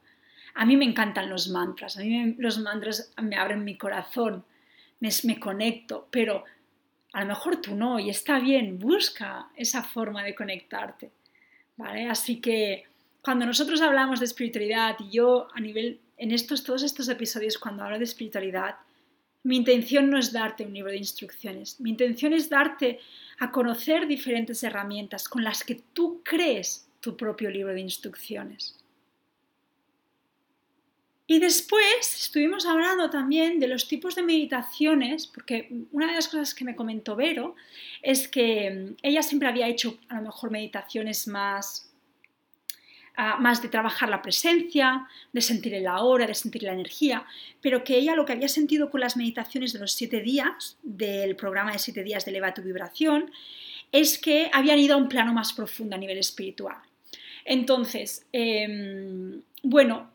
A 0.56 0.66
mí 0.66 0.78
me 0.78 0.86
encantan 0.86 1.30
los 1.30 1.50
mantras, 1.50 1.98
a 1.98 2.02
mí 2.02 2.36
los 2.38 2.60
mantras 2.60 3.12
me 3.22 3.36
abren 3.36 3.64
mi 3.64 3.76
corazón, 3.76 4.44
me, 5.00 5.10
me 5.24 5.40
conecto, 5.40 6.08
pero 6.12 6.46
a 7.14 7.22
lo 7.22 7.28
mejor 7.28 7.62
tú 7.62 7.76
no 7.76 8.00
y 8.00 8.10
está 8.10 8.40
bien, 8.40 8.80
busca 8.80 9.50
esa 9.56 9.84
forma 9.84 10.24
de 10.24 10.36
conectarte. 10.36 11.12
¿vale? 11.78 12.10
Así 12.10 12.42
que 12.42 12.84
cuando 13.22 13.46
nosotros 13.46 13.82
hablamos 13.82 14.20
de 14.20 14.26
espiritualidad 14.26 14.98
y 15.00 15.16
yo 15.16 15.48
a 15.54 15.60
nivel, 15.60 16.00
en 16.18 16.32
estos, 16.32 16.64
todos 16.64 16.84
estos 16.84 17.08
episodios 17.10 17.58
cuando 17.58 17.84
hablo 17.84 17.98
de 17.98 18.04
espiritualidad, 18.04 18.76
mi 19.44 19.58
intención 19.58 20.10
no 20.10 20.18
es 20.18 20.32
darte 20.32 20.66
un 20.66 20.74
libro 20.74 20.92
de 20.92 20.98
instrucciones, 20.98 21.80
mi 21.80 21.92
intención 21.92 22.34
es 22.34 22.50
darte 22.50 23.00
a 23.40 23.52
conocer 23.52 24.08
diferentes 24.08 24.64
herramientas 24.64 25.28
con 25.30 25.44
las 25.44 25.64
que 25.64 25.76
tú 25.94 26.22
crees 26.24 26.88
tu 27.00 27.16
propio 27.16 27.50
libro 27.50 27.74
de 27.74 27.82
instrucciones. 27.82 28.83
Y 31.34 31.40
después 31.40 32.16
estuvimos 32.22 32.68
hablando 32.68 33.10
también 33.10 33.60
de 33.60 33.68
los 33.68 33.88
tipos 33.88 34.14
de 34.14 34.22
meditaciones, 34.22 35.26
porque 35.26 35.68
una 35.92 36.06
de 36.06 36.14
las 36.14 36.28
cosas 36.28 36.54
que 36.54 36.64
me 36.64 36.76
comentó 36.76 37.16
Vero 37.16 37.56
es 38.04 38.28
que 38.28 38.94
ella 39.02 39.24
siempre 39.24 39.50
había 39.50 39.68
hecho 39.68 39.98
a 40.10 40.18
lo 40.18 40.22
mejor 40.22 40.52
meditaciones 40.52 41.28
más 41.28 41.90
más 43.40 43.64
de 43.64 43.70
trabajar 43.70 44.10
la 44.10 44.22
presencia, 44.22 45.08
de 45.32 45.42
sentir 45.42 45.74
el 45.74 45.88
ahora, 45.88 46.28
de 46.28 46.36
sentir 46.36 46.62
la 46.62 46.74
energía, 46.74 47.26
pero 47.62 47.84
que 47.84 47.98
ella 47.98 48.16
lo 48.16 48.26
que 48.26 48.34
había 48.34 48.48
sentido 48.48 48.92
con 48.92 49.02
las 49.02 49.18
meditaciones 49.18 49.74
de 49.74 49.80
los 49.80 49.94
siete 49.94 50.22
días, 50.22 50.78
del 50.84 51.36
programa 51.36 51.72
de 51.72 51.80
siete 51.80 52.04
días 52.04 52.26
de 52.26 52.32
Eleva 52.32 52.54
tu 52.54 52.62
vibración, 52.62 53.32
es 53.92 54.20
que 54.20 54.52
habían 54.54 54.78
ido 54.78 54.94
a 54.94 54.98
un 54.98 55.10
plano 55.10 55.34
más 55.34 55.54
profundo 55.54 55.96
a 55.96 56.00
nivel 56.00 56.20
espiritual. 56.20 56.78
Entonces, 57.44 58.26
em, 58.32 59.42
bueno, 59.64 60.13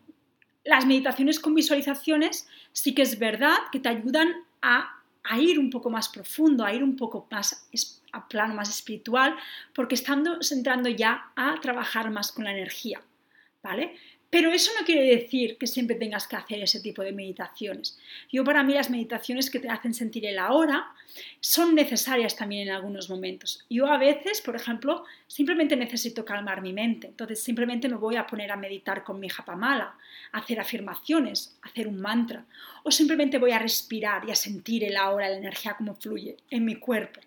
las 0.69 0.85
meditaciones 0.85 1.41
con 1.41 1.55
visualizaciones 1.55 2.47
sí 2.73 2.95
que 2.95 3.01
es 3.01 3.19
verdad 3.19 3.57
que 3.73 3.81
te 3.81 3.89
ayudan 3.89 4.29
a, 4.61 5.01
a 5.25 5.39
ir 5.39 5.59
un 5.59 5.71
poco 5.71 5.89
más 5.89 6.11
profundo, 6.11 6.63
a 6.63 6.75
ir 6.75 6.85
un 6.85 6.95
poco 6.95 7.27
más 7.31 7.67
a 8.13 8.29
plano 8.29 8.55
más 8.55 8.69
espiritual, 8.69 9.35
porque 9.75 9.95
estamos 9.95 10.53
entrando 10.53 10.91
ya 10.91 11.33
a 11.37 11.59
trabajar 11.63 12.11
más 12.11 12.33
con 12.33 12.45
la 12.45 12.53
energía, 12.53 13.01
¿vale? 13.63 13.97
Pero 14.31 14.53
eso 14.53 14.71
no 14.79 14.85
quiere 14.85 15.05
decir 15.05 15.57
que 15.57 15.67
siempre 15.67 15.97
tengas 15.97 16.29
que 16.29 16.37
hacer 16.37 16.63
ese 16.63 16.81
tipo 16.81 17.03
de 17.03 17.13
meditaciones. 17.13 17.99
Yo 18.31 18.45
para 18.45 18.63
mí 18.63 18.75
las 18.75 18.91
meditaciones 18.91 19.49
que 19.49 19.59
te 19.59 19.71
hacen 19.71 19.95
sentir 19.95 20.27
el 20.27 20.39
ahora 20.39 20.93
son 21.41 21.75
necesarias 21.75 22.37
también 22.37 22.69
en 22.69 22.75
algunos 22.75 23.09
momentos. 23.09 23.65
Yo 23.71 23.87
a 23.87 23.97
veces, 23.97 24.43
por 24.43 24.55
ejemplo, 24.55 25.05
simplemente 25.27 25.77
necesito 25.77 26.27
calmar 26.27 26.61
mi 26.61 26.75
mente. 26.75 27.07
Entonces 27.07 27.43
simplemente 27.43 27.89
me 27.89 27.97
voy 27.97 28.17
a 28.17 28.27
poner 28.27 28.51
a 28.51 28.57
meditar 28.57 29.03
con 29.03 29.19
mi 29.19 29.31
japamala, 29.31 29.97
a 30.33 30.39
hacer 30.39 30.61
afirmaciones, 30.61 31.57
hacer 31.63 31.89
un 31.89 31.99
mantra. 31.99 32.45
O 32.85 32.91
simplemente 32.91 33.39
voy 33.39 33.53
a 33.53 33.59
respirar 33.59 34.29
y 34.29 34.31
a 34.31 34.35
sentir 34.35 34.85
el 34.85 34.99
ahora, 34.99 35.31
la 35.31 35.39
energía 35.39 35.75
como 35.75 35.95
fluye 35.95 36.37
en 36.51 36.67
mi 36.67 36.77
cuerpo. 36.77 37.21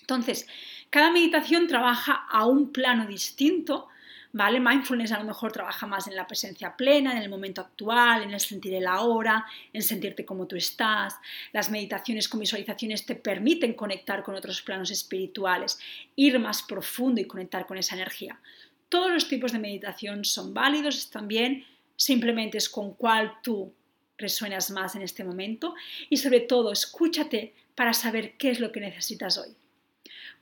Entonces, 0.00 0.46
cada 0.90 1.10
meditación 1.10 1.66
trabaja 1.66 2.26
a 2.30 2.46
un 2.46 2.72
plano 2.72 3.06
distinto, 3.06 3.88
¿vale? 4.34 4.58
Mindfulness 4.58 5.12
a 5.12 5.18
lo 5.20 5.24
mejor 5.24 5.52
trabaja 5.52 5.86
más 5.86 6.08
en 6.08 6.16
la 6.16 6.26
presencia 6.26 6.76
plena, 6.76 7.12
en 7.12 7.22
el 7.22 7.30
momento 7.30 7.60
actual, 7.60 8.24
en 8.24 8.34
el 8.34 8.40
sentir 8.40 8.74
el 8.74 8.86
ahora, 8.86 9.46
en 9.72 9.80
sentirte 9.80 10.24
como 10.24 10.48
tú 10.48 10.56
estás. 10.56 11.14
Las 11.52 11.70
meditaciones 11.70 12.28
con 12.28 12.40
visualizaciones 12.40 13.06
te 13.06 13.14
permiten 13.14 13.74
conectar 13.74 14.24
con 14.24 14.34
otros 14.34 14.60
planos 14.60 14.90
espirituales, 14.90 15.78
ir 16.16 16.38
más 16.40 16.62
profundo 16.62 17.20
y 17.20 17.26
conectar 17.26 17.64
con 17.64 17.78
esa 17.78 17.94
energía. 17.94 18.40
Todos 18.88 19.12
los 19.12 19.28
tipos 19.28 19.52
de 19.52 19.60
meditación 19.60 20.24
son 20.24 20.52
válidos 20.52 21.10
también, 21.10 21.64
simplemente 21.94 22.58
es 22.58 22.68
con 22.68 22.94
cuál 22.94 23.34
tú 23.40 23.72
resuenas 24.18 24.68
más 24.72 24.96
en 24.96 25.02
este 25.02 25.22
momento 25.22 25.76
y 26.10 26.16
sobre 26.16 26.40
todo 26.40 26.72
escúchate 26.72 27.54
para 27.76 27.92
saber 27.92 28.36
qué 28.36 28.50
es 28.50 28.58
lo 28.58 28.72
que 28.72 28.80
necesitas 28.80 29.38
hoy. 29.38 29.54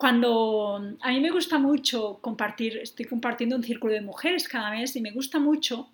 Cuando 0.03 0.97
a 1.01 1.11
mí 1.13 1.21
me 1.21 1.31
gusta 1.31 1.61
mucho 1.61 2.19
compartir, 2.21 2.79
estoy 2.79 3.07
compartiendo 3.07 3.55
un 3.55 3.63
círculo 3.63 3.93
de 3.93 4.01
mujeres 4.01 4.49
cada 4.49 4.73
mes 4.73 4.97
y 4.97 5.01
me 5.01 5.13
gusta 5.13 5.39
mucho 5.39 5.93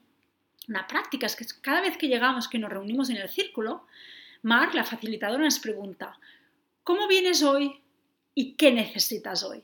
una 0.66 0.86
práctica, 0.86 1.26
es 1.26 1.36
que 1.36 1.44
cada 1.60 1.82
vez 1.82 1.98
que 1.98 2.08
llegamos, 2.08 2.48
que 2.48 2.58
nos 2.58 2.70
reunimos 2.70 3.10
en 3.10 3.18
el 3.18 3.28
círculo, 3.28 3.84
Mark, 4.40 4.72
la 4.72 4.84
facilitadora, 4.84 5.44
nos 5.44 5.58
pregunta, 5.58 6.18
¿cómo 6.84 7.06
vienes 7.06 7.42
hoy 7.42 7.82
y 8.34 8.54
qué 8.54 8.72
necesitas 8.72 9.42
hoy? 9.42 9.62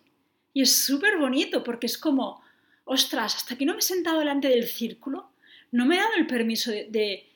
Y 0.52 0.60
es 0.60 0.84
súper 0.84 1.16
bonito 1.16 1.64
porque 1.64 1.86
es 1.86 1.96
como, 1.96 2.42
ostras, 2.84 3.36
hasta 3.36 3.56
que 3.56 3.64
no 3.64 3.72
me 3.72 3.78
he 3.78 3.82
sentado 3.82 4.18
delante 4.18 4.48
del 4.48 4.66
círculo, 4.66 5.30
no 5.72 5.86
me 5.86 5.94
he 5.94 6.00
dado 6.00 6.16
el 6.18 6.26
permiso 6.26 6.70
de, 6.70 7.30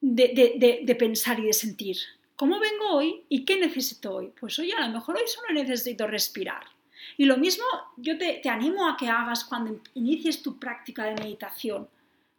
de, 0.00 0.96
pensar 0.98 1.40
y 1.40 1.48
de 1.48 1.52
sentir. 1.52 1.98
¿Cómo 2.36 2.58
vengo 2.58 2.96
hoy 2.96 3.24
y 3.28 3.44
qué 3.44 3.58
necesito 3.58 4.14
hoy? 4.14 4.32
Pues 4.38 4.58
hoy 4.58 4.72
a 4.72 4.86
lo 4.86 4.92
mejor 4.92 5.16
hoy 5.16 5.26
solo 5.26 5.52
necesito 5.52 6.06
respirar. 6.06 6.64
Y 7.16 7.24
lo 7.24 7.36
mismo 7.36 7.64
yo 7.96 8.16
te, 8.18 8.40
te 8.42 8.48
animo 8.48 8.88
a 8.88 8.96
que 8.96 9.08
hagas 9.08 9.44
cuando 9.44 9.80
inicies 9.94 10.42
tu 10.42 10.58
práctica 10.58 11.04
de 11.04 11.14
meditación. 11.14 11.88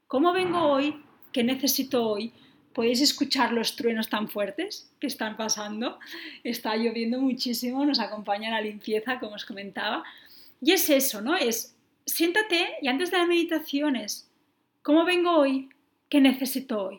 ¿Cómo 0.07 0.33
vengo 0.33 0.59
hoy? 0.59 1.01
¿Qué 1.31 1.43
necesito 1.43 2.07
hoy? 2.07 2.33
podéis 2.73 3.01
escuchar 3.01 3.53
los 3.53 3.75
truenos 3.75 4.09
tan 4.09 4.27
fuertes 4.27 4.89
que 4.99 5.07
están 5.07 5.37
pasando. 5.37 5.99
Está 6.43 6.75
lloviendo 6.75 7.19
muchísimo, 7.19 7.85
nos 7.85 7.99
acompaña 7.99 8.51
la 8.51 8.61
limpieza, 8.61 9.19
como 9.19 9.35
os 9.35 9.45
comentaba. 9.45 10.03
Y 10.61 10.71
es 10.71 10.89
eso, 10.89 11.21
¿no? 11.21 11.35
Es 11.35 11.75
siéntate 12.05 12.75
y 12.81 12.87
antes 12.87 13.11
de 13.11 13.17
la 13.17 13.25
meditación 13.25 13.95
es, 13.95 14.29
¿cómo 14.81 15.05
vengo 15.05 15.37
hoy? 15.37 15.69
¿Qué 16.09 16.19
necesito 16.19 16.83
hoy? 16.83 16.97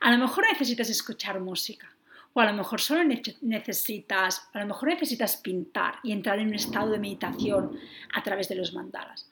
A 0.00 0.10
lo 0.12 0.18
mejor 0.18 0.44
necesitas 0.50 0.90
escuchar 0.90 1.40
música. 1.40 1.92
O 2.38 2.40
a 2.40 2.46
lo 2.46 2.52
mejor 2.52 2.80
solo 2.80 3.02
necesitas, 3.02 4.48
a 4.52 4.60
lo 4.60 4.66
mejor 4.66 4.90
necesitas 4.90 5.38
pintar 5.38 5.96
y 6.04 6.12
entrar 6.12 6.38
en 6.38 6.46
un 6.46 6.54
estado 6.54 6.92
de 6.92 7.00
meditación 7.00 7.76
a 8.14 8.22
través 8.22 8.48
de 8.48 8.54
los 8.54 8.72
mandalas. 8.72 9.28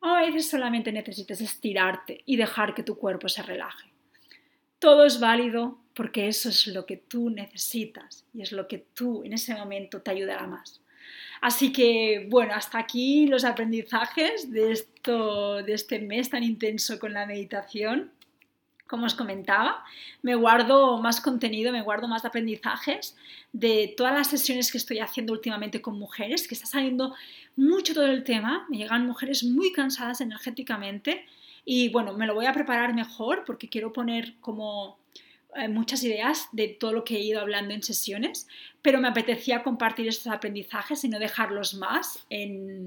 O 0.00 0.06
a 0.08 0.22
veces 0.22 0.50
solamente 0.50 0.90
necesitas 0.90 1.40
estirarte 1.40 2.22
y 2.26 2.34
dejar 2.34 2.74
que 2.74 2.82
tu 2.82 2.98
cuerpo 2.98 3.28
se 3.28 3.44
relaje. 3.44 3.92
Todo 4.80 5.04
es 5.04 5.20
válido 5.20 5.78
porque 5.94 6.26
eso 6.26 6.48
es 6.48 6.66
lo 6.66 6.84
que 6.84 6.96
tú 6.96 7.30
necesitas 7.30 8.24
y 8.34 8.42
es 8.42 8.50
lo 8.50 8.66
que 8.66 8.78
tú 8.92 9.22
en 9.22 9.34
ese 9.34 9.54
momento 9.54 10.02
te 10.02 10.10
ayudará 10.10 10.48
más. 10.48 10.80
Así 11.40 11.72
que, 11.72 12.26
bueno, 12.28 12.54
hasta 12.54 12.80
aquí 12.80 13.28
los 13.28 13.44
aprendizajes 13.44 14.50
de, 14.50 14.72
esto, 14.72 15.62
de 15.62 15.74
este 15.74 16.00
mes 16.00 16.28
tan 16.28 16.42
intenso 16.42 16.98
con 16.98 17.12
la 17.12 17.24
meditación. 17.24 18.10
Como 18.88 19.06
os 19.06 19.14
comentaba, 19.14 19.84
me 20.22 20.34
guardo 20.34 20.98
más 20.98 21.20
contenido, 21.20 21.70
me 21.72 21.82
guardo 21.82 22.08
más 22.08 22.24
aprendizajes 22.24 23.16
de 23.52 23.94
todas 23.96 24.14
las 24.14 24.28
sesiones 24.28 24.72
que 24.72 24.78
estoy 24.78 24.98
haciendo 24.98 25.32
últimamente 25.32 25.80
con 25.80 25.98
mujeres, 25.98 26.48
que 26.48 26.54
está 26.54 26.66
saliendo 26.66 27.14
mucho 27.54 27.94
todo 27.94 28.06
el 28.06 28.24
tema. 28.24 28.66
Me 28.70 28.78
llegan 28.78 29.06
mujeres 29.06 29.44
muy 29.44 29.72
cansadas 29.72 30.20
energéticamente 30.20 31.26
y 31.64 31.90
bueno, 31.90 32.14
me 32.14 32.26
lo 32.26 32.34
voy 32.34 32.46
a 32.46 32.52
preparar 32.52 32.94
mejor 32.94 33.44
porque 33.44 33.68
quiero 33.68 33.92
poner 33.92 34.36
como 34.40 34.98
eh, 35.54 35.66
muchas 35.66 36.02
ideas 36.04 36.48
de 36.52 36.68
todo 36.68 36.92
lo 36.92 37.04
que 37.04 37.16
he 37.16 37.20
ido 37.20 37.40
hablando 37.40 37.74
en 37.74 37.82
sesiones, 37.82 38.48
pero 38.80 39.00
me 39.00 39.08
apetecía 39.08 39.62
compartir 39.62 40.06
estos 40.06 40.32
aprendizajes 40.32 41.04
y 41.04 41.08
no 41.08 41.18
dejarlos 41.18 41.74
más 41.74 42.26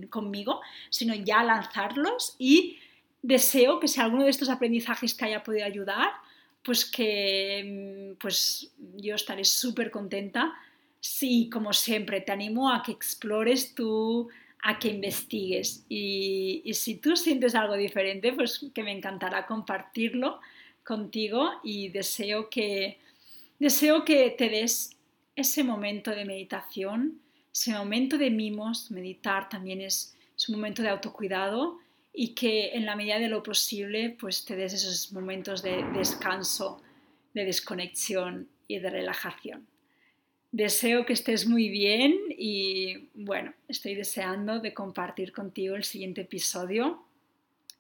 conmigo, 0.10 0.62
sino 0.90 1.14
ya 1.16 1.44
lanzarlos 1.44 2.36
y 2.40 2.78
deseo 3.22 3.80
que 3.80 3.88
si 3.88 4.00
alguno 4.00 4.24
de 4.24 4.30
estos 4.30 4.50
aprendizajes 4.50 5.16
te 5.16 5.26
haya 5.26 5.44
podido 5.44 5.66
ayudar, 5.66 6.12
pues 6.64 6.86
que 6.86 8.14
mm, 8.14 8.20
pues 8.20 8.72
yo 8.98 9.16
estaré 9.16 9.46
súper 9.46 9.92
contenta. 9.92 10.54
Sí, 11.00 11.50
como 11.52 11.74
siempre, 11.74 12.22
te 12.22 12.32
animo 12.32 12.72
a 12.72 12.84
que 12.84 12.92
explores 12.92 13.74
tu 13.74 14.30
a 14.64 14.78
que 14.78 14.90
investigues. 14.90 15.86
Y, 15.90 16.62
si 16.74 16.96
tú 16.96 17.16
sientes 17.16 17.56
algo 17.56 17.76
diferente, 17.76 18.32
pues 18.34 18.64
que 18.74 18.84
me 18.84 18.92
encantará 18.92 19.48
compartirlo 19.48 20.40
contigo 20.84 21.52
y 21.64 21.90
deseo 21.90 22.50
que, 22.50 23.00
deseo 23.60 24.06
que 24.06 24.30
te 24.32 24.50
des 24.50 24.96
ese 25.36 25.64
momento 25.64 26.12
de 26.12 26.26
meditación, 26.26 27.20
ese 27.52 27.74
momento 27.74 28.18
de 28.18 28.30
mimos. 28.30 28.92
Meditar 28.92 29.50
también 29.50 29.82
es, 29.82 30.16
es 30.38 30.50
un 30.50 30.56
momento 30.56 30.84
de 30.84 30.90
autocuidado 30.90 31.80
y 32.14 32.34
que 32.36 32.74
en 32.74 32.86
la 32.86 32.96
medida 32.96 33.20
de 33.20 33.30
lo 33.30 33.44
posible 33.44 34.16
pues 34.20 34.46
te 34.46 34.56
des 34.56 34.74
esos 34.74 35.12
momentos 35.14 35.64
de 35.64 35.84
descanso, 35.94 36.82
de 37.34 37.46
desconexión 37.46 38.50
y 38.68 38.80
de 38.80 38.90
relajación. 38.90 39.68
Deseo 40.52 41.06
que 41.06 41.14
estés 41.14 41.48
muy 41.48 41.70
bien 41.70 42.18
y 42.30 43.10
bueno, 43.14 43.54
estoy 43.70 43.96
deseando 43.96 44.60
de 44.60 44.74
compartir 44.74 45.32
contigo 45.32 45.76
el 45.76 45.86
siguiente 45.86 46.22
episodio. 46.22 47.06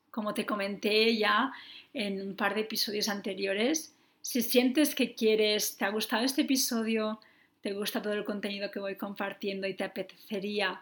Como 0.10 0.34
te 0.34 0.46
comenté 0.46 1.18
ya 1.18 1.52
en 1.94 2.22
un 2.22 2.36
par 2.36 2.56
de 2.56 2.62
episodios 2.62 3.10
anteriores, 3.10 3.94
si 4.22 4.42
sientes 4.42 4.96
que 4.96 5.16
quieres, 5.16 5.76
te 5.78 5.84
ha 5.84 5.90
gustado 5.90 6.24
este 6.24 6.44
episodio, 6.44 7.20
te 7.62 7.74
gusta 7.74 8.02
todo 8.02 8.14
el 8.14 8.24
contenido 8.24 8.72
que 8.72 8.80
voy 8.80 8.96
compartiendo 8.96 9.68
y 9.68 9.74
te 9.74 9.84
apetecería 9.84 10.80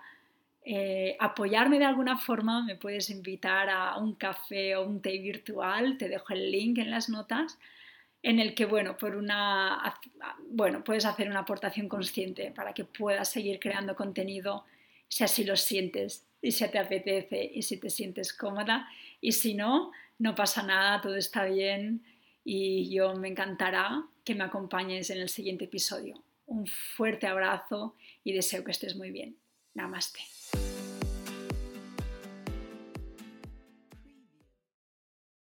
eh, 0.71 1.17
apoyarme 1.19 1.79
de 1.79 1.85
alguna 1.85 2.19
forma, 2.19 2.63
me 2.63 2.75
puedes 2.75 3.09
invitar 3.09 3.71
a 3.71 3.97
un 3.97 4.13
café 4.13 4.75
o 4.75 4.85
un 4.85 5.01
té 5.01 5.17
virtual, 5.17 5.97
te 5.97 6.07
dejo 6.07 6.31
el 6.31 6.51
link 6.51 6.77
en 6.77 6.91
las 6.91 7.09
notas 7.09 7.57
en 8.21 8.39
el 8.39 8.53
que, 8.53 8.65
bueno, 8.65 8.95
por 8.95 9.15
una, 9.15 9.99
bueno, 10.51 10.83
puedes 10.83 11.05
hacer 11.05 11.27
una 11.27 11.39
aportación 11.39 11.89
consciente 11.89 12.51
para 12.51 12.73
que 12.73 12.85
puedas 12.85 13.29
seguir 13.29 13.59
creando 13.59 13.95
contenido 13.95 14.63
si 15.07 15.23
así 15.23 15.43
lo 15.43 15.55
sientes 15.55 16.27
y 16.39 16.51
si 16.51 16.67
te 16.67 16.77
apetece 16.77 17.49
y 17.51 17.63
si 17.63 17.77
te 17.77 17.89
sientes 17.89 18.31
cómoda. 18.31 18.87
Y 19.21 19.31
si 19.31 19.55
no, 19.55 19.91
no 20.19 20.35
pasa 20.35 20.61
nada, 20.61 21.01
todo 21.01 21.15
está 21.15 21.45
bien 21.45 22.03
y 22.45 22.93
yo 22.93 23.15
me 23.15 23.29
encantará 23.29 24.03
que 24.23 24.35
me 24.35 24.43
acompañes 24.43 25.09
en 25.09 25.17
el 25.17 25.29
siguiente 25.29 25.65
episodio. 25.65 26.21
Un 26.45 26.67
fuerte 26.67 27.25
abrazo 27.25 27.95
y 28.23 28.33
deseo 28.33 28.63
que 28.63 28.69
estés 28.69 28.95
muy 28.95 29.09
bien. 29.09 29.35
Namaste. 29.73 30.38